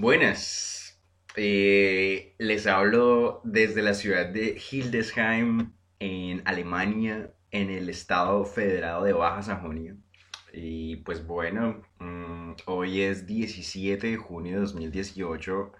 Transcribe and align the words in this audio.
Buenas, 0.00 0.96
Eh, 1.34 2.36
les 2.38 2.68
hablo 2.68 3.40
desde 3.42 3.82
la 3.82 3.94
ciudad 3.94 4.26
de 4.28 4.56
Hildesheim, 4.70 5.72
en 5.98 6.42
Alemania, 6.44 7.34
en 7.50 7.70
el 7.70 7.88
estado 7.88 8.44
federado 8.44 9.02
de 9.02 9.12
Baja 9.12 9.42
Sajonia. 9.42 9.96
Y 10.52 10.96
pues 10.98 11.26
bueno, 11.26 11.82
mm, 11.98 12.52
hoy 12.66 13.02
es 13.02 13.26
17 13.26 14.06
de 14.06 14.16
junio 14.16 14.54
de 14.54 14.60
2018 14.60 15.72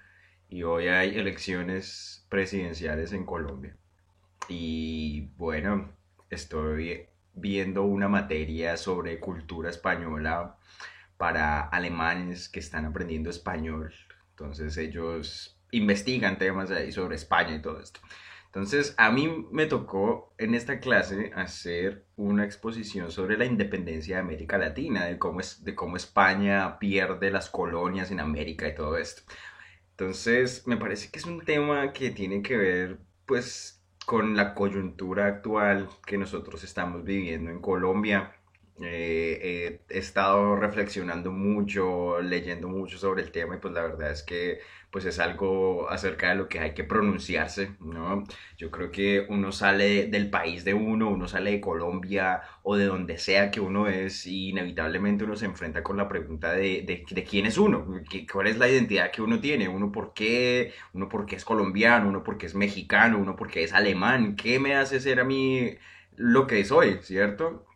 y 0.48 0.64
hoy 0.64 0.88
hay 0.88 1.16
elecciones 1.16 2.26
presidenciales 2.28 3.12
en 3.12 3.24
Colombia. 3.24 3.76
Y 4.48 5.28
bueno, 5.36 5.92
estoy 6.30 7.06
viendo 7.34 7.84
una 7.84 8.08
materia 8.08 8.76
sobre 8.76 9.20
cultura 9.20 9.70
española 9.70 10.58
para 11.18 11.62
alemanes 11.62 12.48
que 12.48 12.60
están 12.60 12.86
aprendiendo 12.86 13.30
español. 13.30 13.92
Entonces 14.38 14.76
ellos 14.76 15.58
investigan 15.72 16.38
temas 16.38 16.70
ahí 16.70 16.92
sobre 16.92 17.16
España 17.16 17.56
y 17.56 17.62
todo 17.62 17.80
esto. 17.80 18.00
Entonces 18.46 18.94
a 18.96 19.10
mí 19.10 19.46
me 19.50 19.66
tocó 19.66 20.32
en 20.38 20.54
esta 20.54 20.78
clase 20.78 21.32
hacer 21.34 22.06
una 22.16 22.44
exposición 22.44 23.10
sobre 23.10 23.36
la 23.36 23.44
independencia 23.44 24.16
de 24.16 24.22
América 24.22 24.56
Latina, 24.56 25.04
de 25.06 25.18
cómo, 25.18 25.40
es, 25.40 25.64
de 25.64 25.74
cómo 25.74 25.96
España 25.96 26.78
pierde 26.78 27.30
las 27.30 27.50
colonias 27.50 28.10
en 28.10 28.20
América 28.20 28.68
y 28.68 28.74
todo 28.74 28.96
esto. 28.96 29.22
Entonces 29.90 30.66
me 30.66 30.76
parece 30.76 31.10
que 31.10 31.18
es 31.18 31.26
un 31.26 31.44
tema 31.44 31.92
que 31.92 32.10
tiene 32.10 32.40
que 32.40 32.56
ver 32.56 32.98
pues 33.26 33.84
con 34.06 34.36
la 34.36 34.54
coyuntura 34.54 35.26
actual 35.26 35.88
que 36.06 36.16
nosotros 36.16 36.64
estamos 36.64 37.04
viviendo 37.04 37.50
en 37.50 37.60
Colombia 37.60 38.37
eh, 38.82 39.80
he 39.88 39.98
estado 39.98 40.56
reflexionando 40.56 41.32
mucho, 41.32 42.20
leyendo 42.20 42.68
mucho 42.68 42.98
sobre 42.98 43.22
el 43.22 43.32
tema 43.32 43.56
y 43.56 43.58
pues 43.58 43.74
la 43.74 43.82
verdad 43.82 44.10
es 44.10 44.22
que 44.22 44.60
pues 44.90 45.04
es 45.04 45.18
algo 45.18 45.90
acerca 45.90 46.30
de 46.30 46.36
lo 46.36 46.48
que 46.48 46.60
hay 46.60 46.72
que 46.72 46.84
pronunciarse, 46.84 47.72
¿no? 47.80 48.24
Yo 48.56 48.70
creo 48.70 48.90
que 48.90 49.26
uno 49.28 49.52
sale 49.52 50.06
del 50.06 50.30
país 50.30 50.64
de 50.64 50.72
uno, 50.74 51.10
uno 51.10 51.28
sale 51.28 51.50
de 51.52 51.60
Colombia 51.60 52.40
o 52.62 52.76
de 52.76 52.86
donde 52.86 53.18
sea 53.18 53.50
que 53.50 53.60
uno 53.60 53.86
es 53.88 54.26
y 54.26 54.48
inevitablemente 54.50 55.24
uno 55.24 55.36
se 55.36 55.44
enfrenta 55.44 55.82
con 55.82 55.96
la 55.98 56.08
pregunta 56.08 56.52
de, 56.52 56.82
de, 56.86 57.24
quién 57.24 57.46
es 57.46 57.58
uno, 57.58 57.86
cuál 58.32 58.46
es 58.46 58.56
la 58.58 58.68
identidad 58.68 59.10
que 59.10 59.20
uno 59.22 59.40
tiene, 59.40 59.68
uno 59.68 59.92
por 59.92 60.14
qué, 60.14 60.72
uno 60.94 61.08
por 61.08 61.26
qué 61.26 61.36
es 61.36 61.44
colombiano, 61.44 62.08
uno 62.08 62.22
por 62.24 62.38
qué 62.38 62.46
es 62.46 62.54
mexicano, 62.54 63.18
uno 63.18 63.36
por 63.36 63.50
qué 63.50 63.64
es 63.64 63.74
alemán, 63.74 64.36
¿qué 64.36 64.58
me 64.58 64.74
hace 64.74 65.00
ser 65.00 65.20
a 65.20 65.24
mí 65.24 65.76
lo 66.16 66.46
que 66.46 66.64
soy, 66.64 66.98
¿cierto? 67.02 67.66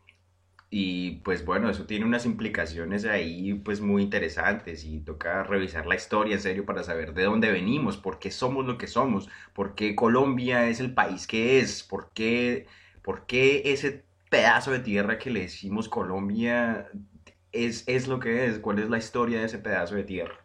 Y 0.75 1.17
pues 1.25 1.45
bueno, 1.45 1.69
eso 1.69 1.85
tiene 1.87 2.07
unas 2.07 2.25
implicaciones 2.25 3.05
ahí 3.05 3.53
pues 3.55 3.83
muy 3.83 4.03
interesantes 4.03 4.85
y 4.85 5.01
toca 5.01 5.43
revisar 5.45 5.85
la 5.87 5.97
historia 5.97 6.35
en 6.35 6.41
serio 6.41 6.65
para 6.65 6.83
saber 6.83 7.13
de 7.13 7.25
dónde 7.25 7.53
venimos, 7.53 7.99
por 7.99 8.19
qué 8.19 8.31
somos 8.31 8.65
lo 8.65 8.79
que 8.79 8.87
somos, 8.87 9.29
por 9.53 9.75
qué 9.75 9.95
Colombia 9.95 10.69
es 10.69 10.81
el 10.81 10.95
país 10.95 11.27
que 11.27 11.61
es, 11.61 11.83
por 11.83 12.11
qué, 12.15 12.67
por 13.03 13.27
qué 13.27 13.63
ese 13.67 14.07
pedazo 14.31 14.71
de 14.73 14.81
tierra 14.81 15.19
que 15.19 15.31
le 15.31 15.41
decimos 15.43 15.91
Colombia 15.91 16.89
es, 17.53 17.85
es 17.87 18.09
lo 18.09 18.19
que 18.19 18.47
es, 18.47 18.59
cuál 18.59 18.79
es 18.79 18.89
la 18.89 18.99
historia 18.99 19.41
de 19.41 19.47
ese 19.47 19.59
pedazo 19.59 19.95
de 19.97 20.05
tierra. 20.05 20.39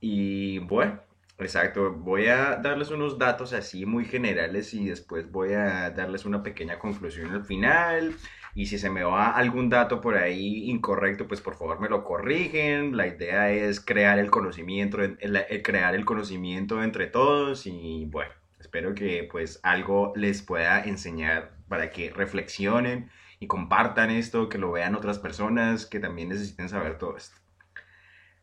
Y 0.00 0.58
bueno, 0.60 1.00
exacto, 1.38 1.92
voy 1.92 2.26
a 2.26 2.56
darles 2.56 2.90
unos 2.90 3.18
datos 3.18 3.52
así 3.52 3.86
muy 3.86 4.04
generales 4.04 4.74
y 4.74 4.86
después 4.86 5.30
voy 5.30 5.52
a 5.52 5.90
darles 5.90 6.24
una 6.24 6.42
pequeña 6.42 6.78
conclusión 6.78 7.32
al 7.32 7.44
final. 7.44 8.14
Y 8.56 8.66
si 8.66 8.78
se 8.78 8.88
me 8.88 9.02
va 9.02 9.30
algún 9.32 9.68
dato 9.68 10.00
por 10.00 10.16
ahí 10.16 10.70
incorrecto, 10.70 11.26
pues 11.26 11.40
por 11.40 11.56
favor 11.56 11.80
me 11.80 11.88
lo 11.88 12.04
corrigen. 12.04 12.96
La 12.96 13.08
idea 13.08 13.50
es 13.50 13.80
crear 13.80 14.18
el 14.18 14.30
conocimiento, 14.30 15.02
el, 15.02 15.18
el 15.20 15.62
crear 15.62 15.94
el 15.96 16.04
conocimiento 16.04 16.82
entre 16.82 17.08
todos 17.08 17.66
y 17.66 18.06
bueno, 18.06 18.32
espero 18.60 18.94
que 18.94 19.28
pues 19.30 19.58
algo 19.64 20.12
les 20.14 20.42
pueda 20.42 20.84
enseñar 20.84 21.56
para 21.68 21.90
que 21.90 22.10
reflexionen 22.10 23.10
y 23.40 23.46
compartan 23.48 24.10
esto, 24.10 24.48
que 24.48 24.58
lo 24.58 24.70
vean 24.70 24.94
otras 24.94 25.18
personas 25.18 25.86
que 25.86 26.00
también 26.00 26.28
necesiten 26.28 26.68
saber 26.68 26.98
todo 26.98 27.16
esto. 27.16 27.36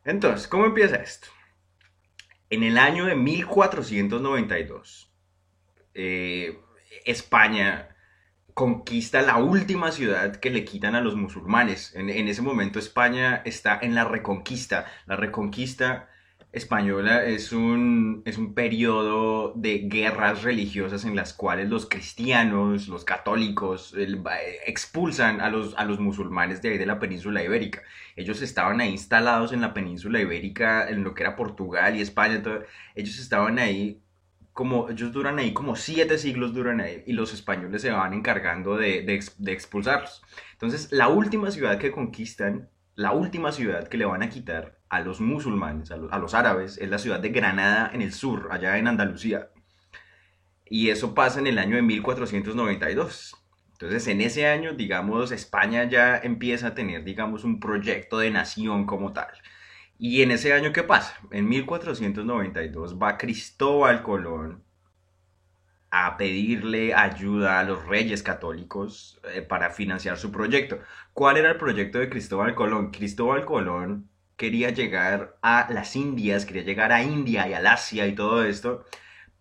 Entonces, 0.04 0.46
¿cómo 0.48 0.66
empieza 0.66 0.96
esto? 0.96 1.28
En 2.52 2.62
el 2.64 2.76
año 2.76 3.06
de 3.06 3.16
1492, 3.16 5.10
eh, 5.94 6.60
España 7.06 7.96
conquista 8.52 9.22
la 9.22 9.38
última 9.38 9.90
ciudad 9.90 10.36
que 10.36 10.50
le 10.50 10.62
quitan 10.66 10.94
a 10.94 11.00
los 11.00 11.16
musulmanes. 11.16 11.94
En, 11.94 12.10
en, 12.10 12.28
ese 12.28 12.42
momento 12.42 12.78
España 12.78 13.40
está 13.46 13.78
en 13.80 13.94
la 13.94 14.04
reconquista. 14.04 14.84
La 15.06 15.16
reconquista 15.16 16.10
española 16.52 17.24
es 17.24 17.52
un, 17.52 18.22
es 18.26 18.36
un 18.36 18.54
periodo 18.54 19.54
de 19.54 19.88
guerras 19.88 20.42
religiosas 20.42 21.04
en 21.04 21.16
las 21.16 21.32
cuales 21.32 21.70
los 21.70 21.88
cristianos, 21.88 22.88
los 22.88 23.04
católicos, 23.04 23.94
expulsan 24.66 25.40
a 25.40 25.48
los, 25.48 25.74
a 25.76 25.84
los 25.84 25.98
musulmanes 25.98 26.60
de 26.60 26.70
ahí 26.70 26.78
de 26.78 26.86
la 26.86 26.98
península 26.98 27.42
ibérica. 27.42 27.82
Ellos 28.16 28.42
estaban 28.42 28.80
ahí 28.80 28.90
instalados 28.90 29.52
en 29.52 29.62
la 29.62 29.72
península 29.72 30.20
ibérica, 30.20 30.88
en 30.88 31.04
lo 31.04 31.14
que 31.14 31.22
era 31.22 31.36
Portugal 31.36 31.96
y 31.96 32.02
España. 32.02 32.42
Ellos 32.94 33.18
estaban 33.18 33.58
ahí 33.58 34.02
como, 34.52 34.90
ellos 34.90 35.12
duran 35.12 35.38
ahí 35.38 35.54
como 35.54 35.76
siete 35.76 36.18
siglos 36.18 36.52
duran 36.52 36.80
ahí 36.80 37.02
y 37.06 37.14
los 37.14 37.32
españoles 37.32 37.80
se 37.80 37.90
van 37.90 38.12
encargando 38.12 38.76
de, 38.76 39.02
de, 39.02 39.24
de 39.38 39.52
expulsarlos. 39.52 40.22
Entonces, 40.52 40.92
la 40.92 41.08
última 41.08 41.50
ciudad 41.50 41.78
que 41.78 41.90
conquistan, 41.90 42.68
la 42.94 43.12
última 43.12 43.52
ciudad 43.52 43.88
que 43.88 43.96
le 43.96 44.04
van 44.04 44.22
a 44.22 44.28
quitar 44.28 44.81
a 44.92 45.00
los 45.00 45.22
musulmanes, 45.22 45.90
a 45.90 45.96
los, 45.96 46.34
árabes, 46.34 46.76
es 46.76 46.90
la 46.90 46.98
ciudad 46.98 47.18
de 47.18 47.30
Granada 47.30 47.90
en 47.94 48.02
el 48.02 48.12
sur, 48.12 48.48
allá 48.50 48.76
en 48.76 48.86
Andalucía. 48.86 49.48
Y 50.66 50.90
eso 50.90 51.14
pasa 51.14 51.40
en 51.40 51.46
el 51.46 51.58
año 51.58 51.76
de 51.76 51.82
1492. 51.82 53.34
Entonces, 53.72 54.06
en 54.08 54.20
ese 54.20 54.46
año, 54.46 54.74
digamos, 54.74 55.32
España 55.32 55.84
ya 55.84 56.18
empieza 56.18 56.68
a 56.68 56.74
tener, 56.74 57.04
digamos, 57.04 57.42
un 57.44 57.58
proyecto 57.58 58.18
de 58.18 58.32
nación 58.32 58.84
como 58.84 59.14
tal. 59.14 59.32
Y 59.96 60.20
en 60.20 60.30
ese 60.30 60.52
año, 60.52 60.74
¿qué 60.74 60.82
pasa? 60.82 61.16
En 61.30 61.48
1492 61.48 62.98
va 63.02 63.16
Cristóbal 63.16 64.02
Colón 64.02 64.62
a 65.90 66.18
pedirle 66.18 66.92
ayuda 66.92 67.60
a 67.60 67.64
los 67.64 67.86
reyes 67.86 68.22
católicos 68.22 69.18
eh, 69.32 69.40
para 69.40 69.70
financiar 69.70 70.18
su 70.18 70.30
proyecto. 70.30 70.80
¿Cuál 71.14 71.38
era 71.38 71.50
el 71.52 71.56
proyecto 71.56 71.98
de 71.98 72.10
Cristóbal 72.10 72.54
Colón? 72.54 72.90
Cristóbal 72.90 73.46
Colón 73.46 74.11
quería 74.36 74.70
llegar 74.70 75.36
a 75.42 75.68
las 75.70 75.96
Indias, 75.96 76.46
quería 76.46 76.62
llegar 76.62 76.92
a 76.92 77.02
India 77.02 77.48
y 77.48 77.54
al 77.54 77.66
Asia 77.66 78.06
y 78.06 78.14
todo 78.14 78.44
esto 78.44 78.84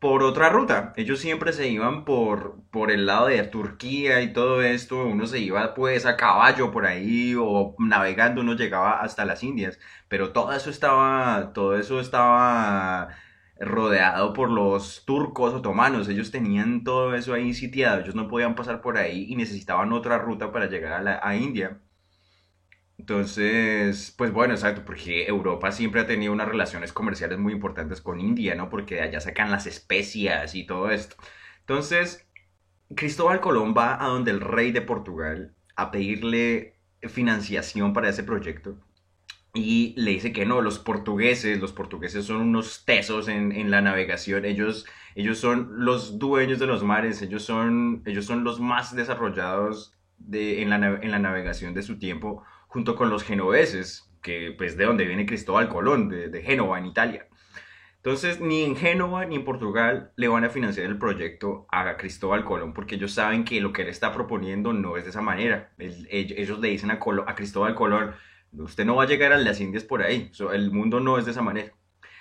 por 0.02 0.24
otra 0.24 0.50
ruta. 0.50 0.94
Ellos 0.98 1.20
siempre 1.20 1.54
se 1.54 1.68
iban 1.70 2.06
por, 2.06 2.60
por 2.72 2.92
el 2.92 3.06
lado 3.06 3.28
de 3.28 3.44
Turquía 3.44 4.22
y 4.24 4.34
todo 4.34 4.64
esto. 4.64 5.06
Uno 5.06 5.28
se 5.28 5.40
iba 5.40 5.76
pues 5.76 6.06
a 6.08 6.18
caballo 6.18 6.72
por 6.72 6.88
ahí 6.88 7.36
o 7.40 7.76
navegando, 7.80 8.42
uno 8.42 8.56
llegaba 8.56 9.00
hasta 9.02 9.26
las 9.26 9.44
Indias. 9.44 9.80
Pero 10.08 10.34
todo 10.34 10.54
eso 10.54 10.72
estaba, 10.72 11.54
todo 11.54 11.78
eso 11.78 12.00
estaba 12.00 13.10
rodeado 13.60 14.34
por 14.34 14.50
los 14.50 15.06
turcos 15.06 15.54
otomanos. 15.54 16.10
Ellos 16.10 16.32
tenían 16.32 16.84
todo 16.84 17.14
eso 17.16 17.34
ahí 17.36 17.54
sitiado. 17.54 18.02
Ellos 18.02 18.16
no 18.16 18.28
podían 18.28 18.56
pasar 18.56 18.82
por 18.82 18.98
ahí 18.98 19.26
y 19.30 19.36
necesitaban 19.36 19.94
otra 19.94 20.18
ruta 20.18 20.52
para 20.52 20.68
llegar 20.68 20.94
a, 20.94 21.02
la, 21.04 21.20
a 21.24 21.36
India. 21.36 21.80
Entonces, 23.02 24.14
pues 24.16 24.32
bueno, 24.32 24.54
exacto, 24.54 24.86
porque 24.86 25.26
Europa 25.26 25.72
siempre 25.72 26.02
ha 26.02 26.08
tenido 26.08 26.32
unas 26.34 26.48
relaciones 26.48 26.94
comerciales 26.94 27.40
muy 27.40 27.54
importantes 27.54 28.00
con 28.00 28.20
India, 28.20 28.54
¿no? 28.56 28.70
Porque 28.70 28.96
de 28.96 29.02
allá 29.02 29.20
sacan 29.20 29.50
las 29.52 29.66
especias 29.66 30.54
y 30.56 30.66
todo 30.68 30.92
esto. 30.92 31.16
Entonces, 31.62 32.28
Cristóbal 32.96 33.42
Colón 33.42 33.74
va 33.78 34.04
a 34.04 34.08
donde 34.08 34.32
el 34.32 34.42
rey 34.42 34.72
de 34.72 34.82
Portugal 34.84 35.56
a 35.76 35.92
pedirle 35.92 36.80
financiación 37.10 37.94
para 37.94 38.10
ese 38.10 38.24
proyecto 38.24 38.80
y 39.54 39.94
le 39.98 40.12
dice 40.12 40.34
que 40.34 40.46
no, 40.46 40.62
los 40.62 40.80
portugueses, 40.80 41.60
los 41.60 41.74
portugueses 41.74 42.26
son 42.26 42.38
unos 42.42 42.86
tesos 42.86 43.28
en, 43.28 43.52
en 43.52 43.72
la 43.72 43.82
navegación, 43.82 44.46
ellos, 44.46 44.86
ellos 45.16 45.40
son 45.40 45.86
los 45.86 46.20
dueños 46.20 46.60
de 46.60 46.68
los 46.68 46.84
mares, 46.84 47.22
ellos 47.22 47.44
son, 47.44 48.04
ellos 48.06 48.26
son 48.26 48.44
los 48.44 48.60
más 48.62 48.96
desarrollados 48.96 49.94
de, 50.18 50.62
en, 50.62 50.70
la, 50.70 50.78
en 50.78 51.12
la 51.12 51.20
navegación 51.20 51.74
de 51.74 51.82
su 51.84 52.00
tiempo 52.00 52.44
junto 52.72 52.96
con 52.96 53.10
los 53.10 53.24
genoveses, 53.26 54.10
que 54.22 54.56
pues 54.58 54.78
de 54.78 54.86
donde 54.86 55.06
viene 55.06 55.26
Cristóbal 55.26 55.68
Colón, 55.68 56.08
de, 56.08 56.30
de 56.30 56.42
Génova, 56.42 56.80
en 56.80 56.86
Italia. 56.86 57.28
Entonces, 57.98 58.40
ni 58.40 58.64
en 58.64 58.78
Génova 58.78 59.26
ni 59.26 59.36
en 59.36 59.44
Portugal 59.44 60.14
le 60.16 60.30
van 60.30 60.46
a 60.46 60.50
financiar 60.50 60.88
el 60.88 60.98
proyecto 60.98 61.68
a 61.70 61.98
Cristóbal 61.98 62.46
Colón 62.46 62.74
porque 62.74 62.96
ellos 62.96 63.12
saben 63.12 63.44
que 63.44 63.60
lo 63.60 63.74
que 63.74 63.82
él 63.82 63.90
está 63.90 64.14
proponiendo 64.14 64.72
no 64.72 64.96
es 64.96 65.04
de 65.04 65.10
esa 65.10 65.22
manera. 65.22 65.74
El, 65.78 66.08
ellos 66.10 66.60
le 66.60 66.70
dicen 66.70 66.92
a, 66.92 67.00
Colón, 67.00 67.26
a, 67.28 67.36
Cristóbal 67.36 67.76
Colón, 67.76 68.16
usted 68.54 68.86
no 68.86 68.96
va 68.96 69.04
a 69.04 69.08
llegar 69.08 69.34
a 69.34 69.38
las 69.38 69.60
Indias 69.60 69.84
por 69.84 70.02
ahí, 70.02 70.32
el 70.54 70.72
mundo 70.72 71.02
no 71.02 71.18
es 71.18 71.26
de 71.26 71.32
esa 71.32 71.42
manera. 71.42 71.74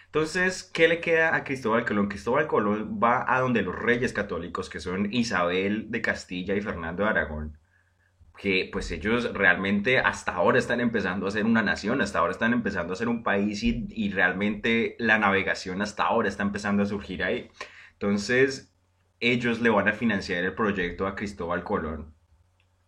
Entonces, 0.07 0.65
¿qué 0.65 0.89
le 0.89 1.01
queda 1.01 1.37
a 1.37 1.45
Cristóbal 1.45 1.85
Colón? 1.85 2.09
Cristóbal 2.09 2.49
Colón 2.49 2.99
va 3.01 3.25
a 3.33 3.41
donde 3.41 3.63
los 3.63 3.77
reyes 3.77 4.13
católicos, 4.13 4.69
que 4.69 4.81
son 4.81 5.13
Isabel 5.13 5.93
de 5.93 6.03
Castilla 6.03 6.57
y 6.57 6.61
Fernando 6.61 7.05
de 7.05 7.11
Aragón, 7.11 7.60
que 8.41 8.71
pues 8.73 8.91
ellos 8.91 9.35
realmente 9.35 9.99
hasta 9.99 10.33
ahora 10.35 10.59
están 10.59 10.81
empezando 10.81 11.27
a 11.27 11.31
ser 11.31 11.45
una 11.45 11.63
nación, 11.63 12.01
hasta 12.01 12.21
ahora 12.21 12.33
están 12.33 12.55
empezando 12.55 12.95
a 12.95 12.97
ser 12.97 13.09
un 13.09 13.23
país 13.23 13.63
y, 13.63 13.87
y 13.91 14.11
realmente 14.11 14.97
la 14.99 15.19
navegación 15.19 15.83
hasta 15.83 16.05
ahora 16.05 16.27
está 16.31 16.43
empezando 16.43 16.83
a 16.83 16.87
surgir 16.87 17.23
ahí. 17.23 17.51
Entonces 17.93 18.73
ellos 19.21 19.61
le 19.61 19.69
van 19.69 19.89
a 19.89 19.93
financiar 19.93 20.43
el 20.43 20.55
proyecto 20.55 21.07
a 21.07 21.17
Cristóbal 21.17 21.65
Colón. 21.65 22.15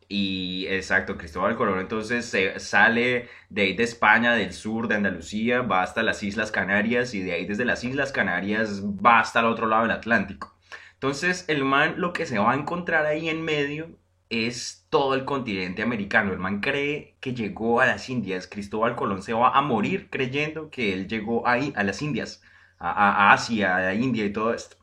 Y 0.08 0.66
exacto, 0.70 1.18
Cristóbal 1.18 1.54
Colón 1.56 1.80
entonces 1.80 2.24
se 2.24 2.58
sale 2.58 3.28
de 3.50 3.62
ahí 3.62 3.76
de 3.76 3.82
España, 3.82 4.34
del 4.34 4.54
sur, 4.54 4.88
de 4.88 4.94
Andalucía, 4.94 5.60
va 5.60 5.82
hasta 5.82 6.02
las 6.02 6.22
Islas 6.22 6.50
Canarias 6.50 7.12
y 7.12 7.20
de 7.22 7.32
ahí 7.32 7.44
desde 7.44 7.66
las 7.66 7.84
Islas 7.84 8.10
Canarias 8.10 8.82
va 8.84 9.20
hasta 9.20 9.40
el 9.40 9.46
otro 9.46 9.66
lado 9.66 9.82
del 9.82 9.90
Atlántico. 9.90 10.56
Entonces 10.94 11.44
el 11.48 11.62
man 11.62 11.96
lo 11.98 12.14
que 12.14 12.24
se 12.24 12.38
va 12.38 12.52
a 12.52 12.56
encontrar 12.56 13.04
ahí 13.04 13.28
en 13.28 13.42
medio 13.42 13.98
es 14.32 14.86
todo 14.90 15.14
el 15.14 15.24
continente 15.24 15.82
americano. 15.82 16.32
El 16.32 16.38
man 16.38 16.60
cree 16.60 17.16
que 17.20 17.34
llegó 17.34 17.80
a 17.80 17.86
las 17.86 18.08
Indias. 18.08 18.46
Cristóbal 18.46 18.96
Colón 18.96 19.22
se 19.22 19.32
va 19.34 19.50
a 19.50 19.62
morir 19.62 20.08
creyendo 20.10 20.70
que 20.70 20.92
él 20.94 21.08
llegó 21.08 21.46
ahí, 21.46 21.72
a 21.76 21.84
las 21.84 22.02
Indias, 22.02 22.42
a, 22.78 23.32
Asia, 23.32 23.76
a 23.76 23.94
India 23.94 24.24
y 24.24 24.32
todo 24.32 24.54
esto. 24.54 24.76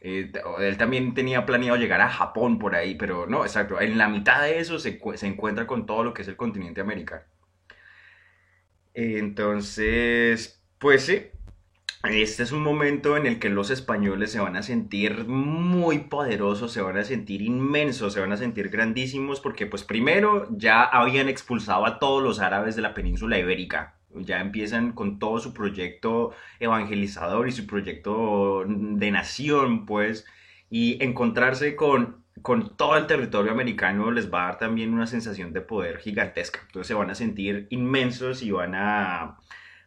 Eh, 0.00 0.32
él 0.60 0.76
también 0.78 1.14
tenía 1.14 1.46
planeado 1.46 1.78
llegar 1.78 2.00
a 2.00 2.10
Japón 2.10 2.58
por 2.58 2.74
ahí, 2.74 2.94
pero 2.96 3.26
no, 3.26 3.44
exacto. 3.44 3.80
En 3.80 3.98
la 3.98 4.08
mitad 4.08 4.42
de 4.42 4.58
eso 4.60 4.78
se, 4.78 5.00
se 5.16 5.26
encuentra 5.26 5.66
con 5.66 5.86
todo 5.86 6.04
lo 6.04 6.14
que 6.14 6.22
es 6.22 6.28
el 6.28 6.36
continente 6.36 6.80
americano. 6.80 7.24
Entonces, 8.94 10.62
pues 10.78 11.04
sí, 11.06 11.26
este 12.10 12.42
es 12.42 12.52
un 12.52 12.62
momento 12.62 13.16
en 13.16 13.26
el 13.26 13.38
que 13.38 13.48
los 13.48 13.70
españoles 13.70 14.30
se 14.30 14.40
van 14.40 14.56
a 14.56 14.62
sentir 14.62 15.26
muy 15.26 16.00
poderosos, 16.00 16.72
se 16.72 16.82
van 16.82 16.98
a 16.98 17.04
sentir 17.04 17.40
inmensos, 17.40 18.12
se 18.12 18.20
van 18.20 18.32
a 18.32 18.36
sentir 18.36 18.68
grandísimos 18.68 19.40
porque 19.40 19.66
pues 19.66 19.84
primero 19.84 20.46
ya 20.50 20.82
habían 20.82 21.28
expulsado 21.28 21.86
a 21.86 21.98
todos 21.98 22.22
los 22.22 22.40
árabes 22.40 22.76
de 22.76 22.82
la 22.82 22.92
península 22.92 23.38
ibérica. 23.38 23.96
Ya 24.14 24.40
empiezan 24.40 24.92
con 24.92 25.18
todo 25.18 25.38
su 25.38 25.54
proyecto 25.54 26.32
evangelizador 26.60 27.48
y 27.48 27.52
su 27.52 27.66
proyecto 27.66 28.64
de 28.66 29.10
nación, 29.10 29.86
pues, 29.86 30.24
y 30.70 31.02
encontrarse 31.02 31.74
con, 31.74 32.22
con 32.42 32.76
todo 32.76 32.96
el 32.96 33.06
territorio 33.06 33.50
americano 33.50 34.10
les 34.10 34.32
va 34.32 34.42
a 34.42 34.46
dar 34.46 34.58
también 34.58 34.92
una 34.94 35.06
sensación 35.06 35.52
de 35.52 35.62
poder 35.62 35.98
gigantesca. 35.98 36.60
Entonces 36.66 36.88
se 36.88 36.94
van 36.94 37.10
a 37.10 37.14
sentir 37.14 37.66
inmensos 37.70 38.42
y 38.42 38.50
van 38.50 38.74
a 38.74 39.38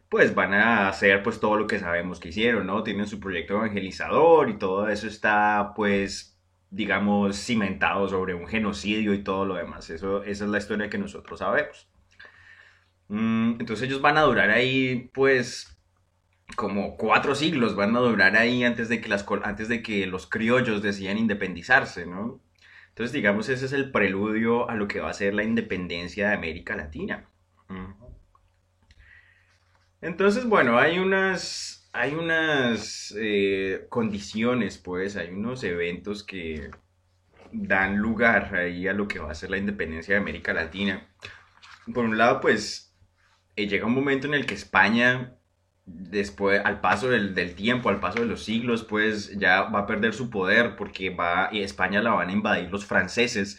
pues 0.08 0.34
van 0.34 0.54
a 0.54 0.88
hacer 0.88 1.22
pues 1.22 1.40
todo 1.40 1.56
lo 1.56 1.66
que 1.66 1.78
sabemos 1.78 2.20
que 2.20 2.28
hicieron, 2.30 2.66
¿no? 2.66 2.82
Tienen 2.82 3.06
su 3.06 3.20
proyecto 3.20 3.54
evangelizador 3.54 4.48
y 4.50 4.58
todo 4.58 4.88
eso 4.88 5.06
está 5.06 5.72
pues 5.76 6.38
digamos 6.70 7.36
cimentado 7.36 8.08
sobre 8.08 8.34
un 8.34 8.46
genocidio 8.46 9.14
y 9.14 9.22
todo 9.22 9.44
lo 9.44 9.54
demás. 9.54 9.90
Eso, 9.90 10.22
esa 10.24 10.44
es 10.44 10.50
la 10.50 10.58
historia 10.58 10.90
que 10.90 10.98
nosotros 10.98 11.40
sabemos. 11.40 11.88
Mm, 13.08 13.60
entonces 13.60 13.88
ellos 13.88 14.00
van 14.02 14.18
a 14.18 14.22
durar 14.22 14.50
ahí 14.50 15.10
pues 15.14 15.78
como 16.56 16.96
cuatro 16.96 17.34
siglos, 17.34 17.76
van 17.76 17.94
a 17.96 18.00
durar 18.00 18.36
ahí 18.36 18.64
antes 18.64 18.88
de 18.88 19.00
que, 19.00 19.08
las, 19.08 19.26
antes 19.44 19.68
de 19.68 19.82
que 19.82 20.06
los 20.06 20.26
criollos 20.26 20.82
decidan 20.82 21.18
independizarse, 21.18 22.06
¿no? 22.06 22.40
Entonces 22.88 23.12
digamos 23.12 23.48
ese 23.48 23.66
es 23.66 23.72
el 23.72 23.92
preludio 23.92 24.68
a 24.68 24.74
lo 24.74 24.88
que 24.88 25.00
va 25.00 25.10
a 25.10 25.14
ser 25.14 25.34
la 25.34 25.44
independencia 25.44 26.28
de 26.28 26.34
América 26.34 26.76
Latina. 26.76 27.28
Entonces, 30.00 30.46
bueno, 30.46 30.78
hay 30.78 30.98
unas, 30.98 31.88
hay 31.92 32.14
unas 32.14 33.14
eh, 33.18 33.86
condiciones, 33.88 34.78
pues, 34.78 35.16
hay 35.16 35.30
unos 35.30 35.64
eventos 35.64 36.22
que 36.22 36.70
dan 37.52 37.96
lugar 37.98 38.54
ahí 38.54 38.86
a 38.88 38.92
lo 38.92 39.08
que 39.08 39.18
va 39.18 39.30
a 39.30 39.34
ser 39.34 39.50
la 39.50 39.58
independencia 39.58 40.14
de 40.14 40.20
América 40.20 40.52
Latina. 40.52 41.08
Por 41.92 42.04
un 42.04 42.18
lado, 42.18 42.40
pues, 42.40 42.94
eh, 43.56 43.66
llega 43.68 43.86
un 43.86 43.94
momento 43.94 44.26
en 44.28 44.34
el 44.34 44.46
que 44.46 44.54
España, 44.54 45.34
después, 45.86 46.60
al 46.64 46.80
paso 46.80 47.08
del, 47.10 47.54
tiempo, 47.56 47.88
al 47.88 48.00
paso 48.00 48.20
de 48.20 48.26
los 48.26 48.44
siglos, 48.44 48.84
pues, 48.84 49.36
ya 49.38 49.62
va 49.62 49.80
a 49.80 49.86
perder 49.86 50.14
su 50.14 50.30
poder 50.30 50.76
porque 50.76 51.10
va, 51.10 51.48
y 51.52 51.62
España 51.62 52.02
la 52.02 52.12
van 52.12 52.28
a 52.28 52.32
invadir 52.32 52.70
los 52.70 52.86
franceses. 52.86 53.58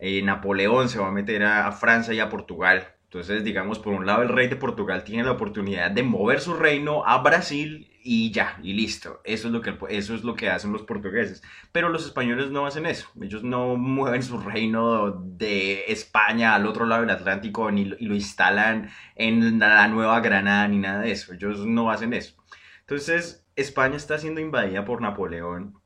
Eh, 0.00 0.22
Napoleón 0.22 0.88
se 0.88 0.98
va 0.98 1.08
a 1.08 1.12
meter 1.12 1.44
a 1.44 1.70
Francia 1.72 2.14
y 2.14 2.20
a 2.20 2.28
Portugal 2.28 2.95
entonces, 3.20 3.44
digamos, 3.44 3.78
por 3.78 3.94
un 3.94 4.04
lado 4.04 4.22
el 4.22 4.28
rey 4.28 4.48
de 4.48 4.56
Portugal 4.56 5.02
tiene 5.02 5.24
la 5.24 5.32
oportunidad 5.32 5.90
de 5.90 6.02
mover 6.02 6.38
su 6.40 6.52
reino 6.52 7.06
a 7.06 7.22
Brasil 7.22 7.90
y 8.02 8.30
ya, 8.30 8.58
y 8.62 8.74
listo. 8.74 9.22
Eso 9.24 9.48
es 9.48 9.54
lo 9.54 9.62
que, 9.62 9.74
eso 9.88 10.14
es 10.14 10.22
lo 10.22 10.34
que 10.34 10.50
hacen 10.50 10.70
los 10.70 10.82
portugueses. 10.82 11.42
Pero 11.72 11.88
los 11.88 12.04
españoles 12.04 12.50
no 12.50 12.66
hacen 12.66 12.84
eso. 12.84 13.08
Ellos 13.20 13.42
no 13.42 13.76
mueven 13.76 14.22
su 14.22 14.38
reino 14.38 15.12
de 15.12 15.84
España 15.88 16.54
al 16.54 16.66
otro 16.66 16.84
lado 16.84 17.00
del 17.00 17.10
Atlántico 17.10 17.70
ni, 17.70 17.82
y 17.98 18.04
lo 18.04 18.14
instalan 18.14 18.90
en 19.14 19.58
la 19.58 19.88
Nueva 19.88 20.20
Granada 20.20 20.68
ni 20.68 20.78
nada 20.78 21.00
de 21.00 21.12
eso. 21.12 21.32
Ellos 21.32 21.64
no 21.66 21.90
hacen 21.90 22.12
eso. 22.12 22.36
Entonces, 22.80 23.46
España 23.56 23.96
está 23.96 24.18
siendo 24.18 24.42
invadida 24.42 24.84
por 24.84 25.00
Napoleón 25.00 25.80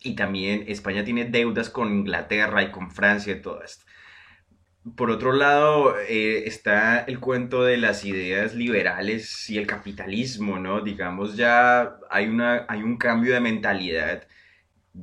y 0.00 0.16
también 0.16 0.64
España 0.68 1.02
tiene 1.02 1.24
deudas 1.24 1.70
con 1.70 1.88
Inglaterra 1.88 2.62
y 2.62 2.70
con 2.70 2.90
Francia 2.90 3.32
y 3.32 3.40
todo 3.40 3.62
esto. 3.62 3.86
Por 4.96 5.10
otro 5.10 5.32
lado, 5.32 5.98
eh, 5.98 6.44
está 6.46 7.00
el 7.00 7.18
cuento 7.18 7.64
de 7.64 7.78
las 7.78 8.04
ideas 8.04 8.54
liberales 8.54 9.48
y 9.48 9.56
el 9.56 9.66
capitalismo, 9.66 10.58
¿no? 10.58 10.82
Digamos, 10.82 11.36
ya 11.36 11.96
hay, 12.10 12.28
una, 12.28 12.66
hay 12.68 12.82
un 12.82 12.98
cambio 12.98 13.32
de 13.32 13.40
mentalidad. 13.40 14.26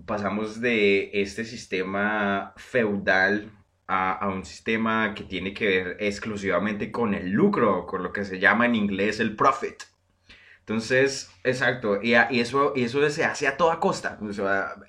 Pasamos 0.05 0.61
de 0.61 1.09
este 1.13 1.45
sistema 1.45 2.53
feudal 2.57 3.51
a, 3.87 4.13
a, 4.13 4.29
un 4.29 4.45
sistema 4.45 5.15
que 5.15 5.23
tiene 5.23 5.53
que 5.53 5.65
ver 5.65 5.97
exclusivamente 5.99 6.91
con 6.91 7.15
el 7.15 7.31
lucro, 7.31 7.87
con 7.87 8.03
lo 8.03 8.13
que 8.13 8.23
se 8.23 8.39
llama 8.39 8.67
en 8.67 8.75
inglés 8.75 9.19
el 9.19 9.35
profit. 9.35 9.90
Entonces, 10.71 11.29
exacto, 11.43 12.01
y, 12.01 12.13
eso, 12.13 12.73
se 13.09 13.25
hace 13.25 13.45
a 13.45 13.57
toda 13.57 13.81
costa. 13.81 14.17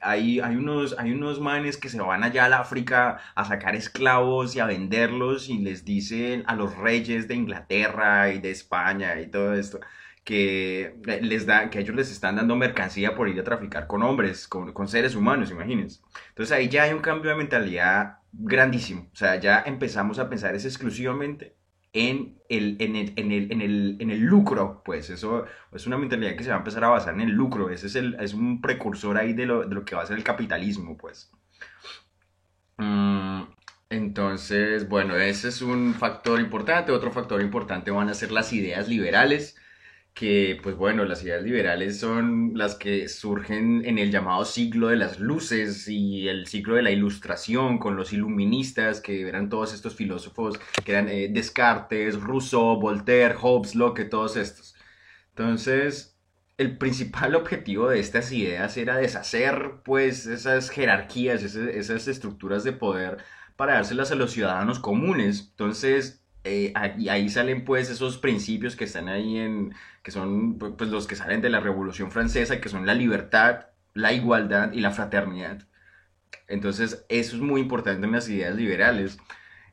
Hay, 0.00 0.38
unos, 0.38 0.96
hay 0.96 1.10
unos 1.10 1.40
manes 1.40 1.76
que 1.76 1.88
se 1.88 2.00
van 2.00 2.22
allá 2.22 2.44
al 2.44 2.52
África 2.52 3.18
a 3.34 3.44
sacar 3.44 3.74
esclavos 3.74 4.54
y 4.54 4.60
a 4.60 4.66
venderlos 4.66 5.48
y 5.48 5.58
les 5.58 5.84
dicen 5.84 6.44
a 6.46 6.54
los 6.54 6.76
reyes 6.76 7.26
de 7.26 7.34
Inglaterra 7.34 8.32
y 8.32 8.38
de 8.38 8.52
España 8.52 9.20
y 9.20 9.26
todo 9.26 9.54
esto 9.54 9.80
que 10.22 10.94
les 11.20 11.46
da, 11.46 11.68
que 11.68 11.80
ellos 11.80 11.96
les 11.96 12.12
están 12.12 12.36
dando 12.36 12.54
mercancía 12.54 13.16
por 13.16 13.28
ir 13.28 13.40
a 13.40 13.44
traficar 13.44 13.88
con 13.88 14.04
hombres, 14.04 14.46
con, 14.46 14.72
con 14.72 14.86
seres 14.86 15.16
humanos, 15.16 15.50
imagínense. 15.50 16.00
Entonces 16.28 16.56
ahí 16.56 16.68
ya 16.68 16.84
hay 16.84 16.92
un 16.92 17.00
cambio 17.00 17.32
de 17.32 17.36
mentalidad 17.38 18.18
grandísimo. 18.32 19.08
O 19.12 19.16
sea, 19.16 19.34
ya 19.40 19.64
empezamos 19.66 20.20
a 20.20 20.28
pensar 20.28 20.54
es 20.54 20.64
exclusivamente 20.64 21.56
en 21.92 22.40
el, 22.48 22.76
en 22.80 22.96
el, 22.96 23.12
en 23.16 23.32
el, 23.32 23.52
en 23.52 23.60
el, 23.60 23.96
en 24.00 24.10
el 24.10 24.20
lucro, 24.20 24.82
pues 24.84 25.10
eso 25.10 25.44
es 25.72 25.86
una 25.86 25.98
mentalidad 25.98 26.36
que 26.36 26.44
se 26.44 26.50
va 26.50 26.56
a 26.56 26.58
empezar 26.58 26.84
a 26.84 26.88
basar 26.88 27.14
en 27.14 27.20
el 27.20 27.30
lucro, 27.30 27.70
ese 27.70 27.86
es, 27.86 27.96
el, 27.96 28.16
es 28.20 28.34
un 28.34 28.60
precursor 28.60 29.18
ahí 29.18 29.32
de 29.34 29.46
lo, 29.46 29.64
de 29.66 29.74
lo 29.74 29.84
que 29.84 29.94
va 29.94 30.02
a 30.02 30.06
ser 30.06 30.16
el 30.16 30.24
capitalismo, 30.24 30.96
pues. 30.96 31.30
Mm, 32.78 33.42
entonces, 33.90 34.88
bueno, 34.88 35.16
ese 35.16 35.48
es 35.48 35.60
un 35.62 35.94
factor 35.94 36.40
importante, 36.40 36.92
otro 36.92 37.12
factor 37.12 37.42
importante 37.42 37.90
van 37.90 38.08
a 38.08 38.14
ser 38.14 38.32
las 38.32 38.52
ideas 38.52 38.88
liberales, 38.88 39.56
que 40.14 40.58
pues 40.62 40.76
bueno, 40.76 41.04
las 41.04 41.22
ideas 41.24 41.42
liberales 41.42 41.98
son 41.98 42.52
las 42.54 42.74
que 42.74 43.08
surgen 43.08 43.84
en 43.86 43.98
el 43.98 44.10
llamado 44.10 44.44
siglo 44.44 44.88
de 44.88 44.96
las 44.96 45.18
luces 45.20 45.88
y 45.88 46.28
el 46.28 46.46
siglo 46.46 46.74
de 46.74 46.82
la 46.82 46.90
ilustración 46.90 47.78
con 47.78 47.96
los 47.96 48.12
iluministas, 48.12 49.00
que 49.00 49.26
eran 49.28 49.48
todos 49.48 49.72
estos 49.72 49.94
filósofos 49.96 50.58
que 50.84 50.92
eran 50.92 51.08
eh, 51.08 51.28
Descartes, 51.30 52.20
Rousseau, 52.20 52.78
Voltaire, 52.78 53.34
Hobbes, 53.34 53.74
Locke, 53.74 54.04
todos 54.04 54.36
estos. 54.36 54.74
Entonces, 55.30 56.18
el 56.58 56.78
principal 56.78 57.34
objetivo 57.36 57.88
de 57.88 58.00
estas 58.00 58.32
ideas 58.32 58.76
era 58.76 58.96
deshacer 58.96 59.80
pues 59.84 60.26
esas 60.26 60.70
jerarquías, 60.70 61.42
esas, 61.42 61.68
esas 61.68 62.08
estructuras 62.08 62.64
de 62.64 62.72
poder 62.72 63.18
para 63.56 63.74
dárselas 63.74 64.12
a 64.12 64.14
los 64.16 64.32
ciudadanos 64.32 64.78
comunes. 64.80 65.48
Entonces, 65.50 66.21
eh, 66.44 66.72
y 66.98 67.08
ahí 67.08 67.28
salen 67.28 67.64
pues 67.64 67.90
esos 67.90 68.18
principios 68.18 68.76
que 68.76 68.84
están 68.84 69.08
ahí 69.08 69.38
en, 69.38 69.74
que 70.02 70.10
son 70.10 70.58
pues 70.58 70.90
los 70.90 71.06
que 71.06 71.16
salen 71.16 71.40
de 71.40 71.50
la 71.50 71.60
Revolución 71.60 72.10
Francesa, 72.10 72.60
que 72.60 72.68
son 72.68 72.86
la 72.86 72.94
libertad, 72.94 73.66
la 73.94 74.12
igualdad 74.12 74.72
y 74.72 74.80
la 74.80 74.90
fraternidad. 74.90 75.66
Entonces 76.48 77.04
eso 77.08 77.36
es 77.36 77.42
muy 77.42 77.60
importante 77.60 78.06
en 78.06 78.12
las 78.12 78.28
ideas 78.28 78.54
liberales. 78.56 79.18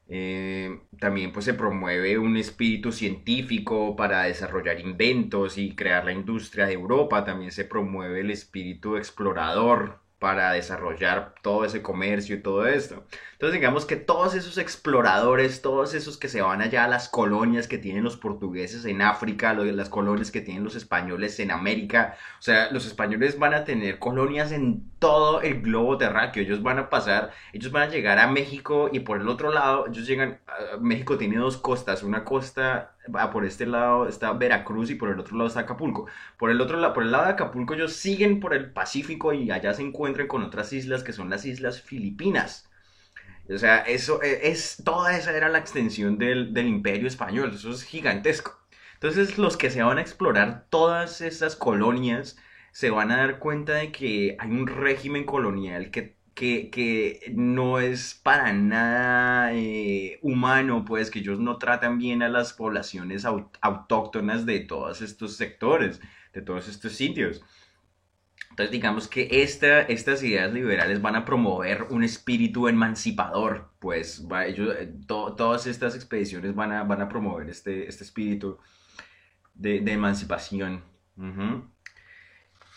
Eh, 0.07 0.81
también 0.99 1.31
pues 1.31 1.45
se 1.45 1.53
promueve 1.53 2.17
un 2.17 2.35
espíritu 2.37 2.91
científico 2.91 3.95
para 3.95 4.23
desarrollar 4.23 4.79
inventos 4.79 5.57
y 5.57 5.75
crear 5.75 6.05
la 6.05 6.13
industria 6.13 6.67
de 6.67 6.73
Europa. 6.73 7.25
También 7.25 7.51
se 7.51 7.65
promueve 7.65 8.21
el 8.21 8.31
espíritu 8.31 8.97
explorador 8.97 10.01
para 10.19 10.51
desarrollar 10.51 11.33
todo 11.41 11.63
ese 11.63 11.81
comercio 11.81 12.35
y 12.35 12.41
todo 12.41 12.67
esto. 12.67 13.05
Entonces 13.33 13.53
digamos 13.53 13.85
que 13.85 13.95
todos 13.95 14.35
esos 14.35 14.57
exploradores, 14.57 15.61
todos 15.61 15.93
esos 15.93 16.17
que 16.17 16.27
se 16.27 16.41
van 16.41 16.61
allá 16.61 16.83
a 16.83 16.87
las 16.89 17.07
colonias 17.07 17.69
que 17.69 17.77
tienen 17.77 18.03
los 18.03 18.17
portugueses 18.17 18.83
en 18.83 19.01
África, 19.01 19.53
las 19.53 19.89
colonias 19.89 20.29
que 20.29 20.41
tienen 20.41 20.65
los 20.65 20.75
españoles 20.75 21.39
en 21.39 21.51
América, 21.51 22.17
o 22.37 22.41
sea, 22.41 22.69
los 22.69 22.85
españoles 22.85 23.39
van 23.39 23.53
a 23.53 23.63
tener 23.63 23.97
colonias 23.97 24.51
en 24.51 24.91
todo 24.99 25.41
el 25.41 25.61
globo 25.61 25.97
terráqueo, 25.97 26.43
ellos 26.43 26.61
van 26.61 26.79
a 26.79 26.89
pasar, 26.89 27.31
ellos 27.53 27.71
van 27.71 27.83
a 27.83 27.91
llegar 27.91 28.19
a 28.19 28.27
México 28.27 28.89
y 28.91 28.99
por 28.99 29.21
el 29.21 29.29
otro 29.29 29.53
lado, 29.53 29.87
ellos 29.87 30.05
llegan, 30.05 30.41
México 30.81 31.17
tiene 31.17 31.37
dos 31.37 31.55
costas, 31.55 32.03
una 32.03 32.25
costa 32.25 32.93
por 33.31 33.45
este 33.45 33.65
lado 33.65 34.07
está 34.07 34.33
Veracruz 34.33 34.89
y 34.91 34.95
por 34.95 35.09
el 35.09 35.19
otro 35.19 35.37
lado 35.37 35.47
está 35.47 35.61
Acapulco. 35.61 36.07
Por 36.37 36.51
el 36.51 36.61
otro 36.61 36.77
lado, 36.77 36.93
por 36.93 37.03
el 37.03 37.11
lado 37.11 37.25
de 37.25 37.31
Acapulco 37.31 37.73
ellos 37.73 37.93
siguen 37.93 38.39
por 38.39 38.53
el 38.53 38.71
Pacífico 38.71 39.33
y 39.33 39.51
allá 39.51 39.73
se 39.73 39.81
encuentran 39.81 40.27
con 40.27 40.43
otras 40.43 40.73
islas 40.73 41.03
que 41.03 41.13
son 41.13 41.29
las 41.29 41.45
islas 41.45 41.81
Filipinas. 41.81 42.69
O 43.49 43.57
sea, 43.57 43.79
eso 43.79 44.21
e, 44.21 44.49
es, 44.49 44.81
toda 44.85 45.17
esa 45.17 45.35
era 45.35 45.49
la 45.49 45.57
extensión 45.59 46.17
del, 46.17 46.53
del 46.53 46.67
imperio 46.67 47.07
español, 47.07 47.51
eso 47.55 47.71
es 47.71 47.83
gigantesco. 47.83 48.59
Entonces 48.93 49.37
los 49.37 49.57
que 49.57 49.71
se 49.71 49.81
van 49.81 49.97
a 49.97 50.01
explorar 50.01 50.67
todas 50.69 51.21
esas 51.21 51.55
colonias 51.55 52.37
se 52.71 52.89
van 52.91 53.11
a 53.11 53.17
dar 53.17 53.39
cuenta 53.39 53.75
de 53.75 53.91
que 53.91 54.35
hay 54.39 54.49
un 54.51 54.67
régimen 54.67 55.25
colonial 55.25 55.89
que 55.91 56.18
que, 56.39 57.31
no 57.35 57.79
es 57.79 58.13
para 58.15 58.53
nada 58.53 59.53
eh, 59.53 60.19
humano, 60.21 60.85
pues 60.85 61.11
que 61.11 61.19
ellos 61.19 61.39
no 61.39 61.57
tratan 61.57 61.97
bien 61.97 62.23
a 62.23 62.29
las 62.29 62.53
poblaciones 62.53 63.25
autóctonas 63.25 64.45
de 64.45 64.61
todos 64.61 65.01
estos 65.01 65.35
sectores, 65.35 65.99
de 66.33 66.41
todos 66.41 66.69
estos 66.69 66.93
sitios. 66.93 67.43
Entonces 68.51 68.71
digamos 68.71 69.07
que 69.07 69.27
esta, 69.43 69.81
estas 69.81 70.23
ideas 70.23 70.53
liberales 70.53 71.01
van 71.01 71.15
a 71.15 71.25
promover 71.25 71.87
un 71.89 72.03
espíritu 72.03 72.67
emancipador, 72.67 73.69
pues 73.79 74.25
ellos, 74.45 74.75
eh, 74.77 74.93
todas 75.07 75.67
estas 75.67 75.95
expediciones 75.95 76.55
van 76.55 76.71
a, 76.71 76.83
van 76.83 77.01
a 77.01 77.09
promover 77.09 77.49
este, 77.49 77.87
este 77.87 78.03
espíritu 78.03 78.57
de, 79.53 79.77
emancipación. 79.91 80.83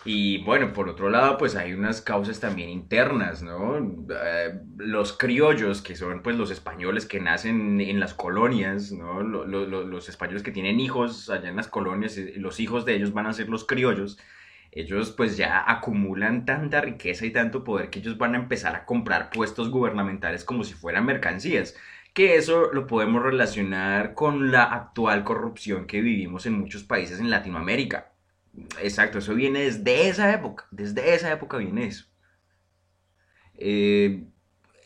Y 0.05 0.39
bueno, 0.43 0.73
por 0.73 0.89
otro 0.89 1.11
lado, 1.11 1.39
pues 1.39 1.55
hay 1.55 1.75
unas 1.75 2.01
causas 2.01 2.41
también 2.41 2.71
internas, 2.71 3.43
¿no? 3.43 3.79
Eh, 3.79 4.61
los 4.77 5.13
criollos, 5.17 5.81
que 5.81 5.95
son 5.95 6.23
pues 6.23 6.37
los 6.37 6.51
españoles 6.51 7.07
que 7.07 7.21
nacen 7.21 7.81
en 7.81 8.01
las 8.01 8.13
colonias, 8.13 8.91
¿no? 8.91 9.23
los 9.23 10.09
españoles 10.09 10.43
que 10.43 10.51
tienen 10.51 10.81
hijos 10.81 11.31
allá 11.31 11.49
en 11.49 11.57
las 11.57 11.69
colonias, 11.69 12.17
los 12.37 12.59
hijos 12.59 12.85
de 12.85 12.95
ellos 12.97 13.13
van 13.13 13.27
a 13.27 13.33
ser 13.33 13.49
los 13.49 13.65
criollos. 13.65 14.19
Ellos 14.73 15.13
pues 15.13 15.37
ya 15.37 15.65
acumulan 15.71 16.47
tanta 16.47 16.81
riqueza 16.81 17.27
y 17.27 17.31
tanto 17.31 17.63
poder 17.63 17.91
que 17.91 18.01
ellos 18.01 18.19
van 18.19 18.35
a 18.35 18.39
empezar 18.39 18.75
a 18.75 18.85
comprar 18.87 19.31
puestos 19.31 19.71
gubernamentales 19.71 20.45
como 20.45 20.65
si 20.65 20.75
fueran 20.75 21.05
mercancías 21.07 21.77
que 22.15 22.37
eso 22.37 22.73
lo 22.73 22.87
podemos 22.87 23.23
relacionar 23.23 24.15
con 24.15 24.51
la 24.53 24.65
actual 24.65 25.25
corrupción 25.25 25.87
que 25.87 26.01
vivimos 26.03 26.47
en 26.47 26.59
muchos 26.59 26.85
países 26.85 27.21
en 27.21 27.31
Latinoamérica. 27.31 28.12
Exacto, 28.81 29.19
eso 29.19 29.35
viene 29.35 29.61
desde 29.61 30.09
esa 30.09 30.33
época, 30.33 30.67
desde 30.71 31.15
esa 31.15 31.31
época 31.33 31.57
viene 31.59 31.87
eso. 31.87 32.07
Eh, 33.55 34.25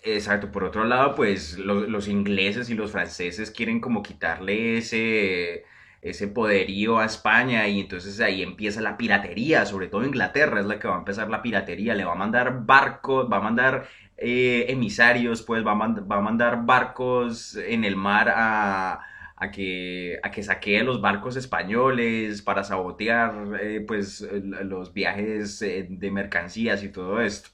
exacto, 0.04 0.50
por 0.52 0.64
otro 0.64 0.84
lado, 0.84 1.14
pues 1.14 1.58
los 1.58 2.08
ingleses 2.08 2.70
y 2.70 2.74
los 2.74 2.92
franceses 2.92 3.50
quieren 3.50 3.80
como 3.80 4.02
quitarle 4.02 4.78
ese, 4.78 5.64
ese 6.02 6.28
poderío 6.28 6.98
a 6.98 7.06
España 7.06 7.66
y 7.68 7.80
entonces 7.80 8.20
ahí 8.20 8.42
empieza 8.42 8.80
la 8.80 8.96
piratería, 8.96 9.66
sobre 9.66 9.88
todo 9.88 10.04
Inglaterra 10.04 10.60
es 10.60 10.66
la 10.66 10.78
que 10.78 10.88
va 10.88 10.96
a 10.96 10.98
empezar 10.98 11.28
la 11.30 11.42
piratería, 11.42 11.94
le 11.94 12.04
va 12.04 12.12
a 12.12 12.14
mandar 12.16 12.64
barcos, 12.66 13.28
va 13.32 13.38
a 13.38 13.40
mandar 13.40 13.88
eh, 14.16 14.66
emisarios, 14.68 15.42
pues 15.42 15.64
va 15.66 15.74
va 15.74 16.16
a 16.16 16.20
mandar 16.20 16.64
barcos 16.66 17.56
en 17.56 17.84
el 17.84 17.96
mar 17.96 18.32
a 18.34 19.00
a 19.36 19.50
que, 19.50 20.18
a 20.22 20.30
que 20.30 20.42
saquee 20.42 20.82
los 20.82 21.00
barcos 21.00 21.36
españoles 21.36 22.42
para 22.42 22.64
sabotear 22.64 23.58
eh, 23.62 23.84
pues 23.86 24.26
los 24.42 24.92
viajes 24.94 25.62
eh, 25.62 25.86
de 25.88 26.10
mercancías 26.10 26.82
y 26.82 26.90
todo 26.90 27.20
esto. 27.20 27.50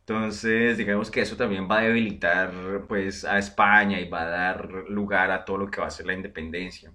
Entonces, 0.00 0.78
digamos 0.78 1.10
que 1.10 1.20
eso 1.20 1.36
también 1.36 1.68
va 1.70 1.78
a 1.80 1.82
debilitar 1.82 2.52
pues 2.88 3.24
a 3.24 3.38
España 3.38 4.00
y 4.00 4.08
va 4.08 4.22
a 4.22 4.26
dar 4.26 4.68
lugar 4.88 5.30
a 5.30 5.44
todo 5.44 5.58
lo 5.58 5.70
que 5.70 5.80
va 5.80 5.86
a 5.88 5.90
ser 5.90 6.06
la 6.06 6.14
independencia. 6.14 6.92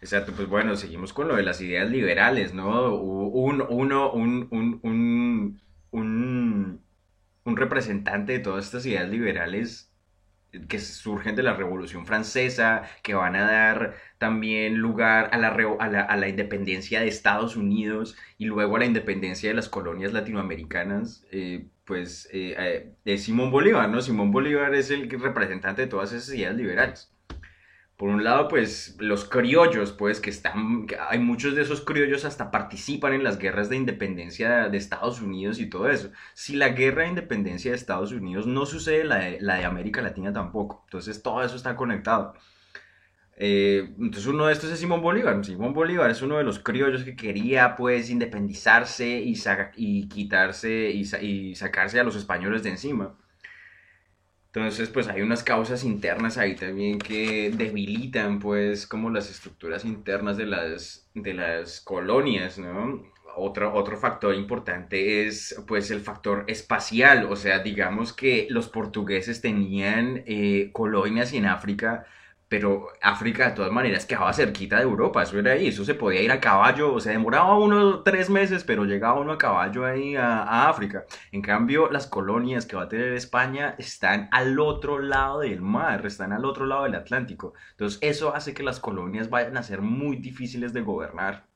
Exacto, 0.00 0.32
pues 0.34 0.48
bueno, 0.48 0.76
seguimos 0.76 1.12
con 1.12 1.28
lo 1.28 1.36
de 1.36 1.42
las 1.42 1.60
ideas 1.60 1.90
liberales, 1.90 2.54
¿no? 2.54 2.94
Un, 2.96 3.62
uno, 3.68 4.10
un, 4.12 4.48
un, 4.50 4.80
un, 4.82 5.60
un, 5.90 6.84
un 7.44 7.56
representante 7.56 8.32
de 8.32 8.38
todas 8.40 8.64
estas 8.66 8.86
ideas 8.86 9.08
liberales 9.10 9.89
que 10.68 10.78
surgen 10.78 11.36
de 11.36 11.42
la 11.42 11.54
Revolución 11.54 12.06
Francesa, 12.06 12.82
que 13.02 13.14
van 13.14 13.36
a 13.36 13.50
dar 13.50 13.94
también 14.18 14.78
lugar 14.78 15.30
a 15.32 15.38
la, 15.38 15.48
a 15.48 16.16
la, 16.16 16.28
independencia 16.28 17.00
de 17.00 17.08
Estados 17.08 17.56
Unidos 17.56 18.16
y 18.38 18.46
luego 18.46 18.76
a 18.76 18.80
la 18.80 18.86
independencia 18.86 19.48
de 19.48 19.54
las 19.54 19.68
colonias 19.68 20.12
latinoamericanas, 20.12 21.24
eh, 21.30 21.68
pues 21.84 22.28
eh, 22.32 22.54
eh, 22.58 22.94
es 23.04 23.24
Simón 23.24 23.50
Bolívar, 23.50 23.88
¿no? 23.88 24.00
Simón 24.00 24.32
Bolívar 24.32 24.74
es 24.74 24.90
el 24.90 25.08
representante 25.10 25.82
de 25.82 25.88
todas 25.88 26.12
esas 26.12 26.34
ideas 26.34 26.56
liberales 26.56 27.12
por 28.00 28.08
un 28.08 28.24
lado, 28.24 28.48
pues 28.48 28.96
los 28.98 29.26
criollos, 29.26 29.92
pues 29.92 30.20
que 30.20 30.30
están, 30.30 30.86
hay 31.10 31.18
muchos 31.18 31.54
de 31.54 31.60
esos 31.60 31.82
criollos 31.82 32.24
hasta 32.24 32.50
participan 32.50 33.12
en 33.12 33.22
las 33.22 33.38
guerras 33.38 33.68
de 33.68 33.76
independencia 33.76 34.70
de, 34.70 34.78
Estados 34.78 35.20
Unidos 35.20 35.60
y 35.60 35.68
todo 35.68 35.90
eso. 35.90 36.10
Si 36.32 36.56
la 36.56 36.70
guerra 36.70 37.02
de 37.02 37.10
independencia 37.10 37.72
de 37.72 37.76
Estados 37.76 38.12
Unidos 38.12 38.46
no 38.46 38.64
sucede, 38.64 39.04
la 39.04 39.18
de, 39.18 39.64
América 39.66 40.00
Latina 40.00 40.32
tampoco. 40.32 40.80
Entonces 40.86 41.22
todo 41.22 41.44
eso 41.44 41.56
está 41.56 41.76
conectado. 41.76 42.32
Eh, 43.36 43.92
entonces 43.98 44.26
uno 44.26 44.46
de 44.46 44.54
estos 44.54 44.70
es 44.70 44.78
Simón 44.78 45.02
Bolívar. 45.02 45.44
Simón 45.44 45.74
Bolívar 45.74 46.10
es 46.10 46.22
uno 46.22 46.38
de 46.38 46.44
los 46.44 46.58
criollos 46.58 47.04
que 47.04 47.14
quería 47.14 47.76
pues 47.76 48.08
independizarse 48.08 49.20
y, 49.20 49.34
y 49.76 50.08
quitarse 50.08 50.90
y 50.90 51.54
sacarse 51.54 52.00
a 52.00 52.04
los 52.04 52.16
españoles 52.16 52.62
de 52.62 52.70
encima. 52.70 53.14
Entonces, 54.52 54.88
pues 54.88 55.06
hay 55.06 55.22
unas 55.22 55.44
causas 55.44 55.84
internas 55.84 56.36
ahí 56.36 56.56
también 56.56 56.98
que 56.98 57.52
debilitan, 57.54 58.40
pues, 58.40 58.86
como 58.86 59.08
las 59.10 59.30
estructuras 59.30 59.84
internas 59.84 60.36
de 60.36 60.46
las, 60.46 61.08
de 61.14 61.34
las 61.34 61.80
colonias, 61.80 62.58
¿no? 62.58 63.04
Otro, 63.36 63.72
otro 63.74 63.96
factor 63.96 64.34
importante 64.34 65.26
es, 65.26 65.54
pues, 65.68 65.92
el 65.92 66.00
factor 66.00 66.44
espacial. 66.48 67.26
O 67.30 67.36
sea, 67.36 67.60
digamos 67.60 68.12
que 68.12 68.48
los 68.50 68.68
portugueses 68.68 69.40
tenían 69.40 70.24
eh, 70.26 70.70
colonias 70.72 71.32
en 71.32 71.46
África 71.46 72.06
pero 72.50 72.88
África 73.00 73.48
de 73.48 73.54
todas 73.54 73.70
maneras 73.70 74.06
quedaba 74.06 74.32
cerquita 74.32 74.76
de 74.78 74.82
Europa, 74.82 75.22
eso 75.22 75.38
era 75.38 75.52
ahí, 75.52 75.68
eso 75.68 75.84
se 75.84 75.94
podía 75.94 76.20
ir 76.20 76.32
a 76.32 76.40
caballo, 76.40 76.92
o 76.92 76.98
sea, 77.00 77.12
demoraba 77.12 77.56
uno 77.56 78.02
tres 78.02 78.28
meses, 78.28 78.64
pero 78.64 78.84
llegaba 78.84 79.20
uno 79.20 79.32
a 79.34 79.38
caballo 79.38 79.86
ahí 79.86 80.16
a, 80.16 80.68
África. 80.68 81.04
En 81.30 81.42
cambio, 81.42 81.88
las 81.92 82.08
colonias 82.08 82.66
que 82.66 82.74
va 82.74 82.82
a 82.82 82.88
tener 82.88 83.12
España 83.12 83.76
están 83.78 84.28
al 84.32 84.58
otro 84.58 84.98
lado 84.98 85.40
del 85.40 85.62
mar, 85.62 86.04
están 86.04 86.32
al 86.32 86.44
otro 86.44 86.66
lado 86.66 86.84
del 86.84 86.96
Atlántico. 86.96 87.54
Entonces, 87.70 88.00
eso 88.02 88.34
hace 88.34 88.52
que 88.52 88.64
las 88.64 88.80
colonias 88.80 89.30
vayan 89.30 89.56
a 89.56 89.62
ser 89.62 89.80
muy 89.80 90.16
difíciles 90.16 90.72
de 90.72 90.80
gobernar. 90.80 91.46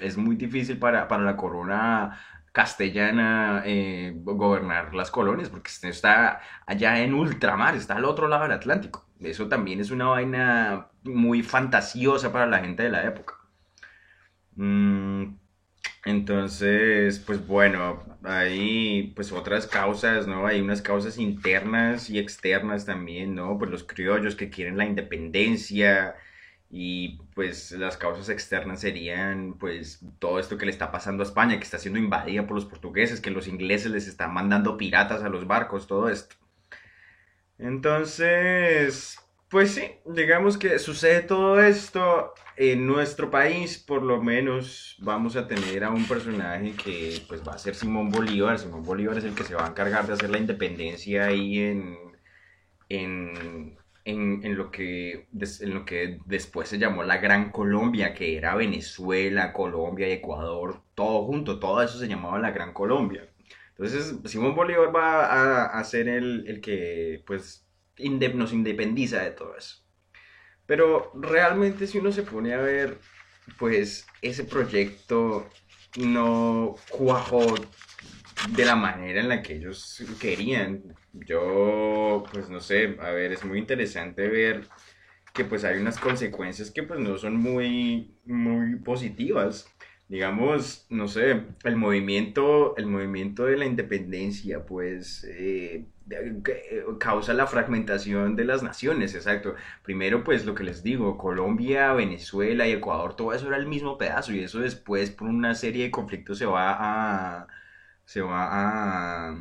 Es 0.00 0.16
muy 0.16 0.36
difícil 0.36 0.78
para, 0.78 1.08
para 1.08 1.24
la 1.24 1.36
corona 1.36 2.20
castellana 2.52 3.62
eh, 3.66 4.12
gobernar 4.16 4.94
las 4.94 5.10
colonias, 5.10 5.48
porque 5.48 5.70
está 5.82 6.40
allá 6.64 7.00
en 7.00 7.14
ultramar, 7.14 7.74
está 7.74 7.96
al 7.96 8.04
otro 8.04 8.28
lado 8.28 8.44
del 8.44 8.52
Atlántico. 8.52 9.07
Eso 9.20 9.48
también 9.48 9.80
es 9.80 9.90
una 9.90 10.06
vaina 10.06 10.88
muy 11.04 11.42
fantasiosa 11.42 12.32
para 12.32 12.46
la 12.46 12.60
gente 12.60 12.84
de 12.84 12.90
la 12.90 13.04
época. 13.04 13.34
Mm, 14.56 15.36
entonces, 16.04 17.18
pues 17.20 17.46
bueno, 17.46 18.04
hay 18.24 19.12
pues 19.16 19.32
otras 19.32 19.66
causas, 19.66 20.26
¿no? 20.26 20.46
Hay 20.46 20.60
unas 20.60 20.82
causas 20.82 21.18
internas 21.18 22.10
y 22.10 22.18
externas 22.18 22.86
también, 22.86 23.34
¿no? 23.34 23.58
Pues 23.58 23.70
los 23.70 23.84
criollos 23.84 24.36
que 24.36 24.50
quieren 24.50 24.76
la 24.78 24.86
independencia 24.86 26.16
y 26.70 27.18
pues 27.34 27.72
las 27.72 27.96
causas 27.96 28.28
externas 28.28 28.80
serían 28.80 29.54
pues 29.58 30.00
todo 30.18 30.38
esto 30.38 30.58
que 30.58 30.66
le 30.66 30.72
está 30.72 30.90
pasando 30.92 31.22
a 31.22 31.26
España, 31.26 31.58
que 31.58 31.64
está 31.64 31.78
siendo 31.78 31.98
invadida 31.98 32.46
por 32.46 32.56
los 32.56 32.66
portugueses, 32.66 33.20
que 33.20 33.30
los 33.30 33.48
ingleses 33.48 33.90
les 33.92 34.06
están 34.08 34.32
mandando 34.34 34.76
piratas 34.76 35.22
a 35.22 35.28
los 35.28 35.46
barcos, 35.46 35.86
todo 35.86 36.08
esto. 36.08 36.36
Entonces, 37.58 39.18
pues 39.48 39.72
sí, 39.72 39.82
digamos 40.06 40.58
que 40.58 40.78
sucede 40.78 41.22
todo 41.22 41.60
esto 41.60 42.34
en 42.56 42.86
nuestro 42.86 43.30
país, 43.30 43.78
por 43.78 44.02
lo 44.02 44.22
menos 44.22 44.96
vamos 45.00 45.36
a 45.36 45.46
tener 45.48 45.84
a 45.84 45.90
un 45.90 46.06
personaje 46.06 46.74
que 46.74 47.22
pues 47.28 47.42
va 47.46 47.52
a 47.54 47.58
ser 47.58 47.74
Simón 47.74 48.10
Bolívar. 48.10 48.58
Simón 48.58 48.82
Bolívar 48.84 49.18
es 49.18 49.24
el 49.24 49.34
que 49.34 49.44
se 49.44 49.54
va 49.54 49.64
a 49.66 49.68
encargar 49.70 50.06
de 50.06 50.12
hacer 50.14 50.30
la 50.30 50.38
independencia 50.38 51.26
ahí 51.26 51.58
en, 51.58 51.96
en, 52.88 53.78
en, 54.04 54.56
lo 54.56 54.70
que, 54.70 55.28
en 55.60 55.74
lo 55.74 55.84
que 55.84 56.20
después 56.26 56.68
se 56.68 56.78
llamó 56.78 57.02
la 57.04 57.18
Gran 57.18 57.50
Colombia, 57.50 58.14
que 58.14 58.36
era 58.36 58.54
Venezuela, 58.54 59.52
Colombia 59.52 60.08
y 60.08 60.12
Ecuador, 60.12 60.82
todo 60.94 61.24
junto, 61.26 61.58
todo 61.58 61.82
eso 61.82 61.98
se 61.98 62.08
llamaba 62.08 62.38
la 62.38 62.50
Gran 62.50 62.72
Colombia. 62.72 63.27
Entonces, 63.78 64.16
Simón 64.24 64.56
Bolívar 64.56 64.94
va 64.94 65.66
a, 65.66 65.84
ser 65.84 66.08
el, 66.08 66.60
que, 66.60 67.22
pues, 67.24 67.64
nos 68.34 68.52
independiza 68.52 69.22
de 69.22 69.30
todo 69.30 69.56
eso. 69.56 69.84
Pero 70.66 71.12
realmente 71.14 71.86
si 71.86 71.98
uno 71.98 72.10
se 72.10 72.24
pone 72.24 72.54
a 72.54 72.58
ver, 72.58 72.98
pues, 73.56 74.06
ese 74.20 74.44
proyecto 74.44 75.48
no 75.96 76.74
cuajó 76.90 77.54
de 78.50 78.64
la 78.64 78.76
manera 78.76 79.20
en 79.20 79.28
la 79.28 79.42
que 79.42 79.56
ellos 79.56 80.04
querían. 80.20 80.82
Yo, 81.12 82.24
pues 82.32 82.48
no 82.50 82.60
sé, 82.60 82.96
a 83.00 83.10
ver, 83.10 83.32
es 83.32 83.44
muy 83.44 83.58
interesante 83.58 84.28
ver 84.28 84.66
que 85.32 85.44
pues 85.44 85.62
hay 85.64 85.78
unas 85.78 85.98
consecuencias 85.98 86.70
que 86.70 86.82
pues 86.82 86.98
no 86.98 87.16
son 87.16 87.36
muy, 87.36 88.18
muy 88.24 88.76
positivas. 88.76 89.72
Digamos, 90.08 90.86
no 90.88 91.06
sé, 91.06 91.44
el 91.64 91.76
movimiento, 91.76 92.76
el 92.78 92.86
movimiento 92.86 93.44
de 93.44 93.58
la 93.58 93.66
independencia, 93.66 94.64
pues 94.64 95.24
eh, 95.28 95.86
causa 96.98 97.34
la 97.34 97.46
fragmentación 97.46 98.34
de 98.36 98.44
las 98.44 98.62
naciones, 98.62 99.14
exacto. 99.14 99.54
Primero, 99.82 100.24
pues 100.24 100.46
lo 100.46 100.54
que 100.54 100.64
les 100.64 100.82
digo, 100.82 101.18
Colombia, 101.18 101.92
Venezuela 101.92 102.66
y 102.66 102.72
Ecuador, 102.72 103.16
todo 103.16 103.34
eso 103.34 103.48
era 103.48 103.58
el 103.58 103.66
mismo 103.66 103.98
pedazo 103.98 104.32
y 104.32 104.40
eso 104.40 104.60
después 104.60 105.10
por 105.10 105.28
una 105.28 105.54
serie 105.54 105.84
de 105.84 105.90
conflictos 105.90 106.38
se 106.38 106.46
va 106.46 107.42
a, 107.42 107.48
se 108.04 108.22
va 108.22 109.30
a, 109.30 109.36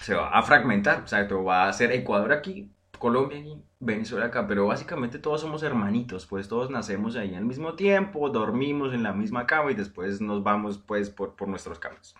se 0.00 0.14
va 0.14 0.28
a 0.30 0.42
fragmentar, 0.42 1.00
exacto, 1.00 1.44
va 1.44 1.68
a 1.68 1.72
ser 1.72 1.92
Ecuador 1.92 2.32
aquí, 2.32 2.71
Colombia 3.02 3.40
aquí, 3.40 3.60
Venezuela 3.80 4.26
acá, 4.26 4.46
pero 4.46 4.68
básicamente 4.68 5.18
todos 5.18 5.40
somos 5.40 5.64
hermanitos, 5.64 6.24
pues 6.24 6.46
todos 6.46 6.70
nacemos 6.70 7.16
ahí 7.16 7.34
al 7.34 7.44
mismo 7.44 7.74
tiempo, 7.74 8.30
dormimos 8.30 8.94
en 8.94 9.02
la 9.02 9.12
misma 9.12 9.44
cama 9.44 9.72
y 9.72 9.74
después 9.74 10.20
nos 10.20 10.44
vamos 10.44 10.78
pues 10.78 11.10
por, 11.10 11.34
por 11.34 11.48
nuestros 11.48 11.80
campos. 11.80 12.14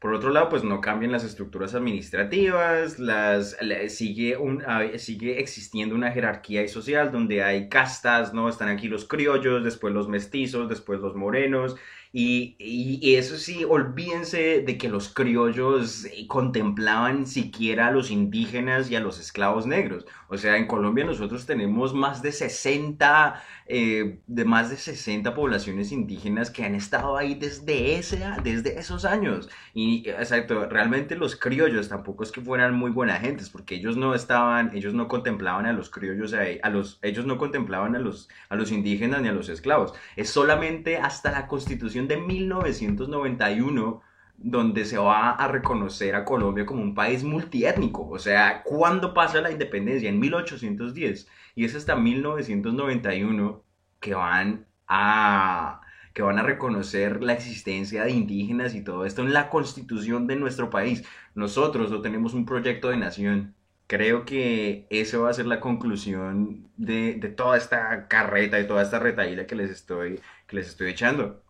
Por 0.00 0.14
otro 0.14 0.30
lado, 0.30 0.48
pues 0.48 0.64
no 0.64 0.80
cambian 0.80 1.12
las 1.12 1.22
estructuras 1.22 1.74
administrativas, 1.74 2.98
las, 2.98 3.58
sigue, 3.88 4.38
un, 4.38 4.64
sigue 4.96 5.38
existiendo 5.38 5.94
una 5.94 6.10
jerarquía 6.10 6.66
social 6.66 7.12
donde 7.12 7.42
hay 7.42 7.68
castas, 7.68 8.32
¿no? 8.32 8.48
Están 8.48 8.70
aquí 8.70 8.88
los 8.88 9.04
criollos, 9.04 9.62
después 9.62 9.92
los 9.92 10.08
mestizos, 10.08 10.70
después 10.70 10.98
los 10.98 11.14
morenos, 11.14 11.76
y, 12.14 13.14
eso 13.16 13.38
sí, 13.38 13.64
olvídense 13.64 14.60
de 14.60 14.76
que 14.76 14.90
los 14.90 15.08
criollos 15.08 16.04
eh, 16.04 16.26
contemplaban 16.26 17.26
siquiera 17.26 17.86
a 17.86 17.90
los 17.90 18.10
indígenas 18.10 18.90
y 18.90 18.96
a 18.96 19.00
los 19.00 19.18
esclavos 19.18 19.66
negros. 19.66 20.04
O 20.28 20.36
sea, 20.36 20.58
en 20.58 20.66
Colombia 20.66 21.04
nosotros 21.04 21.46
tenemos 21.46 21.94
más 21.94 22.20
de 22.20 22.32
60, 22.32 23.42
eh, 23.66 24.18
de 24.26 24.44
más 24.44 24.68
de 24.68 24.76
60 24.76 25.34
poblaciones 25.34 25.90
indígenas 25.90 26.50
que 26.50 26.64
han 26.64 26.74
estado 26.74 27.16
ahí 27.16 27.34
desde, 27.34 27.96
ese, 27.96 28.22
desde 28.42 28.78
esos 28.78 29.06
años. 29.06 29.48
Y 29.72 30.08
exacto, 30.10 30.66
realmente 30.68 31.16
los 31.16 31.36
criollos 31.36 31.88
tampoco 31.88 32.24
es 32.24 32.32
que 32.32 32.42
fueran 32.42 32.74
muy 32.74 32.90
buenas 32.90 33.20
gentes, 33.22 33.48
porque 33.48 33.76
ellos 33.76 33.96
no 33.96 34.14
estaban, 34.14 34.74
ellos 34.74 34.92
no 34.92 35.08
contemplaban 35.08 35.64
a 35.64 35.72
los 35.72 35.88
criollos, 35.88 36.34
a, 36.34 36.68
los, 36.70 36.98
ellos 37.02 37.24
no 37.24 37.38
contemplaban 37.38 37.96
a 37.96 37.98
los, 37.98 38.28
a 38.50 38.56
los 38.56 38.70
indígenas 38.70 39.22
ni 39.22 39.28
a 39.28 39.32
los 39.32 39.48
esclavos. 39.48 39.94
Es 40.16 40.28
solamente 40.28 40.98
hasta 40.98 41.30
la 41.30 41.46
constitución 41.46 42.01
de 42.08 42.16
1991 42.18 44.02
donde 44.42 44.84
se 44.84 44.98
va 44.98 45.30
a 45.30 45.48
reconocer 45.48 46.14
a 46.14 46.24
Colombia 46.24 46.66
como 46.66 46.82
un 46.82 46.94
país 46.94 47.22
multiétnico. 47.24 48.08
O 48.08 48.18
sea, 48.18 48.62
¿cuándo 48.64 49.14
pasa 49.14 49.40
la 49.40 49.52
independencia? 49.52 50.08
En 50.08 50.18
1810. 50.18 51.28
Y 51.54 51.64
es 51.64 51.74
hasta 51.74 51.96
1991 51.96 53.64
que 54.00 54.14
van 54.14 54.66
a 54.88 55.80
que 56.14 56.22
van 56.22 56.38
a 56.38 56.42
reconocer 56.42 57.22
la 57.22 57.32
existencia 57.32 58.04
de 58.04 58.10
indígenas 58.10 58.74
y 58.74 58.82
todo 58.84 59.06
esto 59.06 59.22
en 59.22 59.32
la 59.32 59.48
constitución 59.48 60.26
de 60.26 60.36
nuestro 60.36 60.68
país. 60.70 61.04
Nosotros 61.34 61.90
no 61.90 62.02
tenemos 62.02 62.34
un 62.34 62.44
proyecto 62.44 62.90
de 62.90 62.98
nación. 62.98 63.54
Creo 63.86 64.24
que 64.24 64.86
eso 64.90 65.22
va 65.22 65.30
a 65.30 65.34
ser 65.34 65.46
la 65.46 65.60
conclusión 65.60 66.70
de, 66.76 67.14
de 67.14 67.28
toda 67.28 67.56
esta 67.56 68.08
carreta 68.08 68.60
y 68.60 68.66
toda 68.66 68.82
esta 68.82 68.98
retaíla 68.98 69.46
que 69.46 69.54
les 69.54 69.70
estoy, 69.70 70.20
que 70.46 70.56
les 70.56 70.68
estoy 70.68 70.90
echando. 70.90 71.42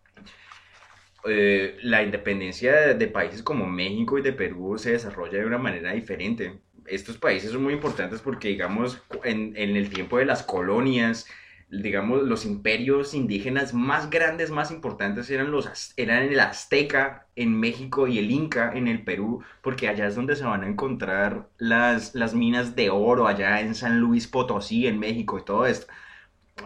Eh, 1.25 1.77
la 1.83 2.03
independencia 2.03 2.93
de, 2.93 3.07
países 3.07 3.43
como 3.43 3.65
México 3.65 4.17
y 4.17 4.21
de 4.21 4.33
Perú 4.33 4.77
se 4.77 4.91
desarrolla 4.91 5.39
de 5.39 5.45
una 5.45 5.57
manera 5.57 5.93
diferente. 5.93 6.59
Estos 6.85 7.17
países 7.17 7.51
son 7.51 7.63
muy 7.63 7.73
importantes 7.73 8.19
porque, 8.21 8.49
digamos, 8.49 9.01
en, 9.23 9.55
el 9.55 9.89
tiempo 9.89 10.17
de 10.17 10.25
las 10.25 10.43
colonias, 10.43 11.25
digamos, 11.69 12.23
los 12.23 12.45
imperios 12.45 13.13
indígenas 13.13 13.73
más 13.73 14.09
grandes, 14.09 14.51
más 14.51 14.69
importantes 14.69 15.29
eran, 15.29 15.49
los, 15.49 15.93
eran 15.95 16.23
el 16.23 16.39
azteca 16.41 17.27
en 17.37 17.57
México 17.57 18.07
y 18.07 18.19
el 18.19 18.29
inca 18.29 18.73
en 18.75 18.89
el 18.89 19.03
Perú, 19.03 19.43
porque 19.61 19.87
allá 19.87 20.07
es 20.07 20.15
donde 20.15 20.35
se 20.35 20.43
van 20.43 20.63
a 20.63 20.67
encontrar 20.67 21.47
las, 21.57 22.15
las 22.15 22.33
minas 22.33 22.75
de 22.75 22.89
oro, 22.89 23.27
allá 23.27 23.61
en 23.61 23.75
San 23.75 23.99
Luis 23.99 24.27
Potosí, 24.27 24.87
en 24.87 24.99
México 24.99 25.39
y 25.39 25.45
todo 25.45 25.65
esto. 25.65 25.87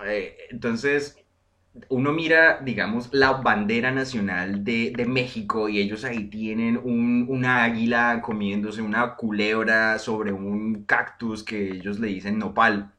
Eh, 0.05 0.35
entonces, 0.49 1.23
uno 1.89 2.11
mira, 2.13 2.59
digamos, 2.63 3.09
la 3.13 3.33
bandera 3.33 3.91
nacional 3.91 4.63
de, 4.63 4.93
México 5.07 5.69
y 5.69 5.79
ellos 5.79 6.03
ahí 6.03 6.25
tienen 6.29 6.77
un, 6.77 7.25
una 7.29 7.63
águila 7.63 8.21
comiéndose 8.21 8.81
una 8.81 9.15
culebra 9.15 9.99
sobre 9.99 10.31
un 10.31 10.83
cactus 10.85 11.43
que 11.43 11.71
ellos 11.71 11.99
le 11.99 12.07
dicen 12.07 12.39
nopal. 12.39 12.91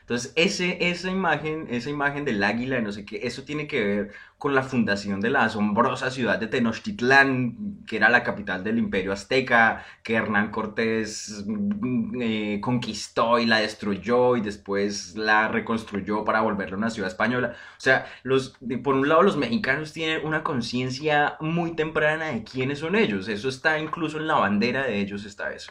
Entonces, 0.00 0.32
ese, 0.36 0.78
esa, 0.90 1.10
imagen, 1.10 1.66
esa 1.70 1.88
imagen 1.88 2.24
del 2.24 2.42
águila, 2.42 2.80
no 2.80 2.92
sé 2.92 3.04
qué, 3.04 3.20
eso 3.22 3.44
tiene 3.44 3.66
que 3.66 3.82
ver 3.84 4.12
con 4.42 4.56
la 4.56 4.64
fundación 4.64 5.20
de 5.20 5.30
la 5.30 5.44
asombrosa 5.44 6.10
ciudad 6.10 6.36
de 6.36 6.48
Tenochtitlán, 6.48 7.84
que 7.86 7.94
era 7.96 8.08
la 8.08 8.24
capital 8.24 8.64
del 8.64 8.76
imperio 8.76 9.12
azteca, 9.12 9.84
que 10.02 10.14
Hernán 10.14 10.50
Cortés 10.50 11.44
mm, 11.46 12.20
eh, 12.20 12.60
conquistó 12.60 13.38
y 13.38 13.46
la 13.46 13.58
destruyó 13.58 14.36
y 14.36 14.40
después 14.40 15.14
la 15.14 15.46
reconstruyó 15.46 16.24
para 16.24 16.40
volverla 16.40 16.76
una 16.76 16.90
ciudad 16.90 17.08
española. 17.08 17.54
O 17.54 17.80
sea, 17.80 18.06
los, 18.24 18.58
por 18.82 18.96
un 18.96 19.08
lado 19.08 19.22
los 19.22 19.36
mexicanos 19.36 19.92
tienen 19.92 20.26
una 20.26 20.42
conciencia 20.42 21.36
muy 21.38 21.76
temprana 21.76 22.32
de 22.32 22.42
quiénes 22.42 22.80
son 22.80 22.96
ellos, 22.96 23.28
eso 23.28 23.48
está 23.48 23.78
incluso 23.78 24.18
en 24.18 24.26
la 24.26 24.34
bandera 24.34 24.82
de 24.82 24.98
ellos, 24.98 25.24
está 25.24 25.52
eso. 25.52 25.70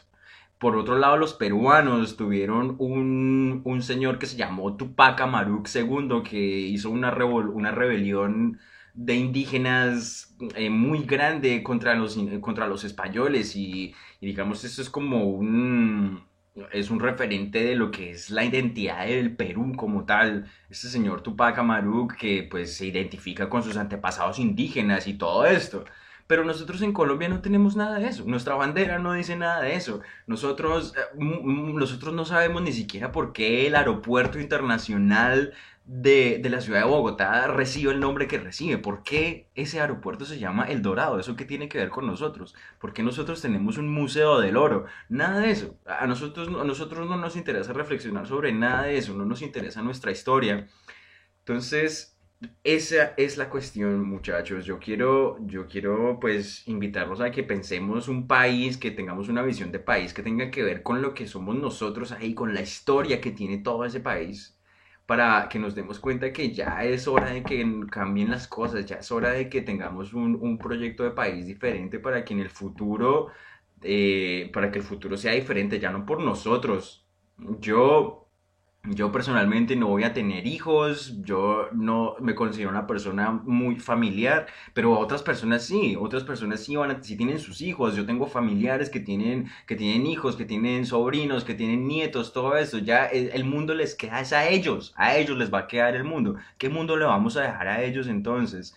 Por 0.62 0.78
otro 0.78 0.96
lado, 1.00 1.18
los 1.18 1.34
peruanos 1.34 2.18
tuvieron 2.18 2.76
un, 2.78 3.62
un 3.66 3.82
señor 3.82 4.20
que 4.20 4.28
se 4.28 4.38
llamó 4.38 4.78
Tupac 4.78 5.20
Amaruc 5.20 5.68
II, 5.74 6.22
que 6.24 6.38
hizo 6.38 6.92
una, 6.92 7.12
una 7.26 7.72
rebelión 7.72 8.60
de 8.94 9.16
indígenas 9.16 10.36
eh, 10.56 10.70
muy 10.70 11.06
grande 11.06 11.64
contra 11.64 11.96
los, 11.96 12.16
contra 12.42 12.68
los 12.68 12.84
españoles 12.84 13.56
y, 13.56 13.96
digamos 14.22 14.64
eso 14.64 14.84
es 14.84 14.90
como 14.92 15.26
un 15.26 16.24
es 16.74 16.92
un 16.92 17.00
referente 17.00 17.64
de 17.64 17.76
lo 17.76 17.90
que 17.90 18.12
es 18.12 18.30
la 18.30 18.44
identidad 18.44 19.08
del 19.08 19.36
Perú 19.36 19.74
como 19.76 20.06
tal. 20.06 20.52
Este 20.70 20.90
señor 20.90 21.24
Tupac 21.24 21.58
Amaruc 21.58 22.16
que 22.18 22.44
pues 22.44 22.76
se 22.76 22.86
identifica 22.88 23.50
con 23.50 23.64
sus 23.64 23.78
antepasados 23.78 24.38
indígenas 24.38 25.08
y 25.08 25.16
todo 25.16 25.46
esto. 25.46 25.86
Pero 26.32 26.46
nosotros 26.46 26.82
en 26.82 26.94
Colombia 26.94 27.28
no 27.28 27.42
tenemos 27.42 27.76
nada 27.76 28.00
de 28.00 28.08
eso. 28.08 28.24
Nuestra 28.26 28.56
bandera 28.56 29.00
no 29.00 29.12
dice 29.12 29.36
nada 29.36 29.64
de 29.64 29.76
eso. 29.76 30.00
Nosotros, 30.28 30.94
eh, 30.96 31.20
nosotros 31.20 32.14
no 32.14 32.24
sabemos 32.24 32.62
ni 32.62 32.72
siquiera 32.72 33.12
por 33.12 33.34
qué 33.34 33.68
el 33.68 33.76
aeropuerto 33.76 34.40
internacional 34.40 35.52
de, 35.84 36.40
de, 36.42 36.50
la 36.50 36.62
ciudad 36.62 36.80
de 36.80 36.86
Bogotá 36.86 37.48
recibe 37.48 37.92
el 37.92 38.00
nombre 38.00 38.30
que 38.30 38.38
recibe. 38.38 38.78
¿Por 38.78 39.04
qué 39.04 39.50
ese 39.56 39.82
aeropuerto 39.82 40.24
se 40.24 40.40
llama 40.40 40.64
El 40.64 40.82
Dorado? 40.82 41.20
¿Eso 41.20 41.36
qué 41.36 41.44
tiene 41.44 41.68
que 41.68 41.80
ver 41.80 41.90
con 41.90 42.08
nosotros? 42.08 42.56
¿Por 42.80 42.94
qué 42.94 43.04
nosotros 43.04 43.42
tenemos 43.42 43.78
un 43.78 43.90
museo 43.90 44.40
del 44.40 44.56
oro? 44.56 44.86
Nada 45.10 45.42
de 45.42 45.52
eso. 45.52 45.76
A 45.86 46.08
nosotros, 46.08 46.48
a 46.48 46.64
nosotros 46.64 47.10
no 47.10 47.18
nos 47.18 47.36
interesa 47.36 47.74
reflexionar 47.74 48.26
sobre 48.26 48.54
nada 48.54 48.84
de 48.84 48.98
eso. 48.98 49.14
No 49.16 49.26
nos 49.26 49.42
interesa 49.42 49.82
nuestra 49.82 50.12
historia. 50.12 50.70
Entonces, 51.40 52.18
esa 52.64 53.14
es 53.18 53.38
la 53.38 53.50
cuestión, 53.50 54.04
muchachos. 54.08 54.66
Yo 54.66 54.80
quiero, 54.80 55.38
yo 55.46 55.68
quiero, 55.68 56.20
pues, 56.20 56.68
invitarlos 56.68 57.22
a 57.22 57.32
que 57.32 57.44
pensemos 57.44 58.08
un 58.08 58.28
país, 58.28 58.78
que 58.78 58.92
tengamos 58.92 59.30
una 59.30 59.44
visión 59.44 59.72
de 59.72 59.80
país 59.80 60.14
que 60.14 60.24
tenga 60.24 60.50
que 60.50 60.64
ver 60.64 60.82
con 60.84 61.02
lo 61.02 61.14
que 61.14 61.28
somos 61.28 61.56
nosotros 61.56 62.12
ahí, 62.12 62.34
con 62.34 62.54
la 62.54 62.62
historia 62.62 63.22
que 63.22 63.32
tiene 63.32 63.60
todo 63.60 63.86
ese 63.86 64.00
país, 64.00 64.58
para 65.06 65.50
que 65.50 65.60
nos 65.60 65.76
demos 65.76 66.00
cuenta 66.00 66.34
que 66.34 66.52
ya 66.52 66.84
es 66.84 67.08
hora 67.08 67.30
de 67.32 67.44
que 67.44 67.66
cambien 67.92 68.32
las 68.32 68.48
cosas, 68.48 68.86
ya 68.86 68.98
es 68.98 69.12
hora 69.12 69.32
de 69.32 69.50
que 69.50 69.62
tengamos 69.62 70.14
un, 70.14 70.36
un 70.42 70.58
proyecto 70.58 71.04
de 71.04 71.12
país 71.12 71.46
diferente 71.46 72.00
para 72.00 72.24
que 72.26 72.34
en 72.34 72.40
el 72.40 72.50
futuro, 72.50 73.28
eh, 73.82 74.50
para 74.54 74.72
que 74.72 74.80
el 74.80 74.86
futuro 74.86 75.18
sea 75.18 75.34
diferente, 75.34 75.80
ya 75.80 75.92
no 75.92 76.06
por 76.06 76.22
nosotros. 76.22 77.06
Yo 77.60 78.31
Yo 78.84 79.12
personalmente 79.12 79.76
no 79.76 79.88
voy 79.90 80.04
a 80.04 80.14
tener 80.14 80.48
hijos, 80.48 81.22
yo 81.22 81.70
no 81.72 82.16
me 82.20 82.34
considero 82.34 82.72
una 82.72 82.88
persona 82.88 83.30
muy 83.32 83.76
familiar, 83.76 84.48
pero 84.74 84.98
otras 84.98 85.22
personas 85.22 85.64
sí, 85.64 85.96
otras 86.00 86.24
personas 86.24 86.62
sí 86.64 86.76
van 86.76 86.90
a, 86.90 87.04
sí 87.04 87.16
tienen 87.16 87.38
sus 87.38 87.62
hijos. 87.62 87.96
Yo 87.96 88.08
tengo 88.08 88.26
familiares 88.26 88.90
que 88.90 89.00
tienen, 89.00 89.52
que 89.68 89.76
tienen 89.76 90.08
hijos, 90.08 90.36
que 90.36 90.46
tienen 90.46 90.88
sobrinos, 90.88 91.44
que 91.44 91.54
tienen 91.54 91.88
nietos, 91.88 92.34
todo 92.34 92.58
eso. 92.58 92.80
Ya 92.80 93.06
el, 93.06 93.44
mundo 93.46 93.76
les 93.76 93.94
queda 93.94 94.20
es 94.20 94.34
a 94.34 94.48
ellos, 94.50 94.94
a 94.98 95.16
ellos 95.16 95.38
les 95.38 95.54
va 95.54 95.60
a 95.60 95.68
quedar 95.68 95.96
el 95.96 96.04
mundo. 96.04 96.38
¿Qué 96.58 96.70
mundo 96.70 96.98
le 96.98 97.06
vamos 97.06 97.38
a 97.38 97.42
dejar 97.44 97.68
a 97.68 97.84
ellos 97.84 98.08
entonces? 98.08 98.76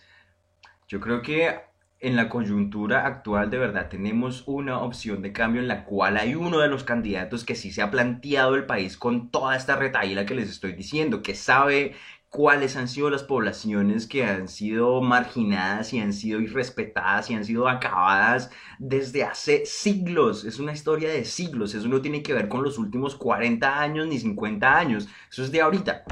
Yo 0.87 0.99
creo 0.99 1.23
que 1.23 1.61
en 2.05 2.15
la 2.15 2.29
coyuntura 2.29 3.07
actual 3.07 3.49
de 3.49 3.57
verdad 3.57 3.89
tenemos 3.89 4.43
una 4.45 4.79
opción 4.79 5.23
de 5.23 5.33
cambio 5.33 5.61
en 5.61 5.67
la 5.67 5.85
cual 5.85 6.17
hay 6.17 6.35
uno 6.35 6.59
de 6.59 6.67
los 6.67 6.83
candidatos 6.83 7.43
que 7.43 7.55
sí 7.55 7.71
se 7.71 7.81
ha 7.81 7.89
planteado 7.89 8.53
el 8.53 8.67
país 8.67 8.95
con 8.95 9.31
toda 9.31 9.55
esta 9.55 9.75
retaíla 9.75 10.25
que 10.27 10.35
les 10.35 10.49
estoy 10.49 10.73
diciendo, 10.73 11.23
que 11.23 11.33
sabe 11.33 11.95
cuáles 12.29 12.75
han 12.75 12.87
sido 12.87 13.09
las 13.09 13.23
poblaciones 13.23 14.05
que 14.05 14.23
han 14.23 14.49
sido 14.49 15.01
marginadas 15.01 15.93
y 15.93 15.99
han 15.99 16.13
sido 16.13 16.41
irrespetadas 16.41 17.31
y 17.31 17.33
han 17.33 17.43
sido 17.43 17.67
acabadas 17.67 18.51
desde 18.77 19.23
hace 19.23 19.65
siglos. 19.65 20.45
Es 20.45 20.59
una 20.59 20.73
historia 20.73 21.09
de 21.09 21.25
siglos. 21.25 21.73
Eso 21.73 21.87
no 21.87 22.01
tiene 22.01 22.21
que 22.21 22.33
ver 22.33 22.49
con 22.49 22.61
los 22.61 22.77
últimos 22.77 23.15
40 23.15 23.81
años 23.81 24.07
ni 24.07 24.19
50 24.19 24.77
años. 24.77 25.07
Eso 25.31 25.43
es 25.43 25.51
de 25.51 25.61
ahorita. 25.61 26.03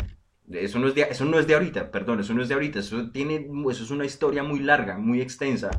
Eso 0.51 0.79
no 0.79 0.88
es 0.88 0.95
de, 0.95 1.01
eso 1.03 1.25
no 1.25 1.39
es 1.39 1.47
de 1.47 1.53
ahorita, 1.56 1.91
perdón, 1.91 2.19
eso 2.19 2.34
no 2.34 2.41
es 2.41 2.49
de 2.49 2.53
ahorita, 2.56 2.79
eso, 2.79 3.12
tiene, 3.12 3.47
eso 3.71 3.84
es 3.84 3.91
una 3.91 4.06
historia 4.06 4.43
muy 4.43 4.60
larga, 4.60 4.97
muy 4.97 5.21
extensa. 5.21 5.71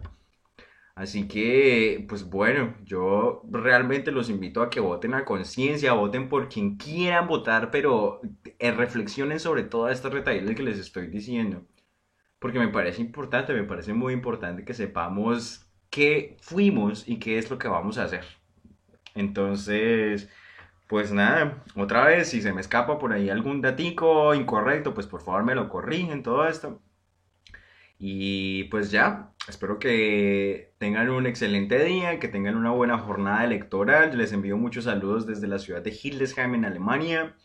Así 0.94 1.26
que, 1.26 2.04
pues 2.08 2.24
bueno, 2.30 2.76
yo 2.84 3.42
realmente 3.50 4.12
los 4.12 4.30
invito 4.30 4.62
a 4.62 4.70
que 4.70 4.78
voten 4.80 5.14
a 5.14 5.24
conciencia, 5.24 5.92
voten 5.92 6.28
por 6.28 6.48
quien 6.48 6.76
quieran 6.76 7.26
votar, 7.26 7.70
pero 7.72 8.20
eh, 8.60 8.70
reflexionen 8.72 9.40
sobre 9.40 9.64
toda 9.64 9.90
esta 9.92 10.08
retaíla 10.08 10.54
que 10.54 10.62
les 10.62 10.78
estoy 10.78 11.08
diciendo. 11.08 11.66
Porque 12.38 12.58
me 12.60 12.68
parece 12.68 13.02
importante, 13.02 13.54
me 13.54 13.64
parece 13.64 13.94
muy 13.94 14.12
importante 14.14 14.64
que 14.64 14.74
sepamos 14.74 15.66
qué 15.90 16.36
fuimos 16.42 17.08
y 17.08 17.18
qué 17.18 17.38
es 17.38 17.50
lo 17.50 17.58
que 17.58 17.68
vamos 17.68 17.98
a 17.98 18.04
hacer. 18.04 18.24
Entonces, 19.14 20.28
pues 20.86 21.12
nada, 21.12 21.62
otra 21.76 22.04
vez, 22.04 22.28
si 22.28 22.42
se 22.42 22.52
me 22.52 22.60
escapa 22.60 22.98
por 22.98 23.12
ahí 23.12 23.30
algún 23.30 23.60
datico 23.62 24.34
incorrecto, 24.34 24.94
pues 24.94 25.06
por 25.06 25.22
favor 25.22 25.44
me 25.44 25.54
lo 25.54 25.68
corrigen 25.68 26.22
todo 26.22 26.46
esto. 26.46 26.82
Y 27.98 28.64
pues 28.64 28.90
ya, 28.90 29.32
espero 29.48 29.78
que 29.78 30.74
tengan 30.78 31.08
un 31.10 31.26
excelente 31.26 31.82
día, 31.84 32.18
que 32.18 32.28
tengan 32.28 32.56
una 32.56 32.70
buena 32.70 32.98
jornada 32.98 33.44
electoral. 33.44 34.16
Les 34.18 34.32
envío 34.32 34.56
muchos 34.58 34.84
saludos 34.84 35.26
desde 35.26 35.46
la 35.48 35.58
ciudad 35.58 35.82
de 35.82 35.90
Hildesheim 36.02 36.54
en 36.54 36.64
Alemania. 36.66 37.36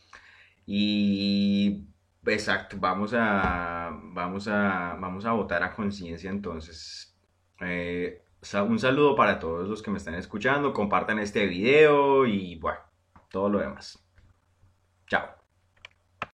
Y 0.65 1.87
exacto, 2.25 2.77
vamos 2.79 3.13
a, 3.15 3.89
vamos 4.13 4.47
a, 4.47 4.97
vamos 4.99 5.25
a 5.25 5.31
votar 5.33 5.63
a 5.63 5.73
conciencia 5.73 6.29
entonces. 6.29 7.17
Eh, 7.61 8.21
un 8.67 8.79
saludo 8.79 9.15
para 9.15 9.39
todos 9.39 9.67
los 9.69 9.81
que 9.81 9.91
me 9.91 9.97
están 9.97 10.15
escuchando, 10.15 10.73
compartan 10.73 11.19
este 11.19 11.45
video 11.47 12.25
y 12.25 12.55
bueno 12.57 12.88
todo 13.29 13.49
lo 13.49 13.59
demás. 13.59 13.99
Chao. 15.07 15.38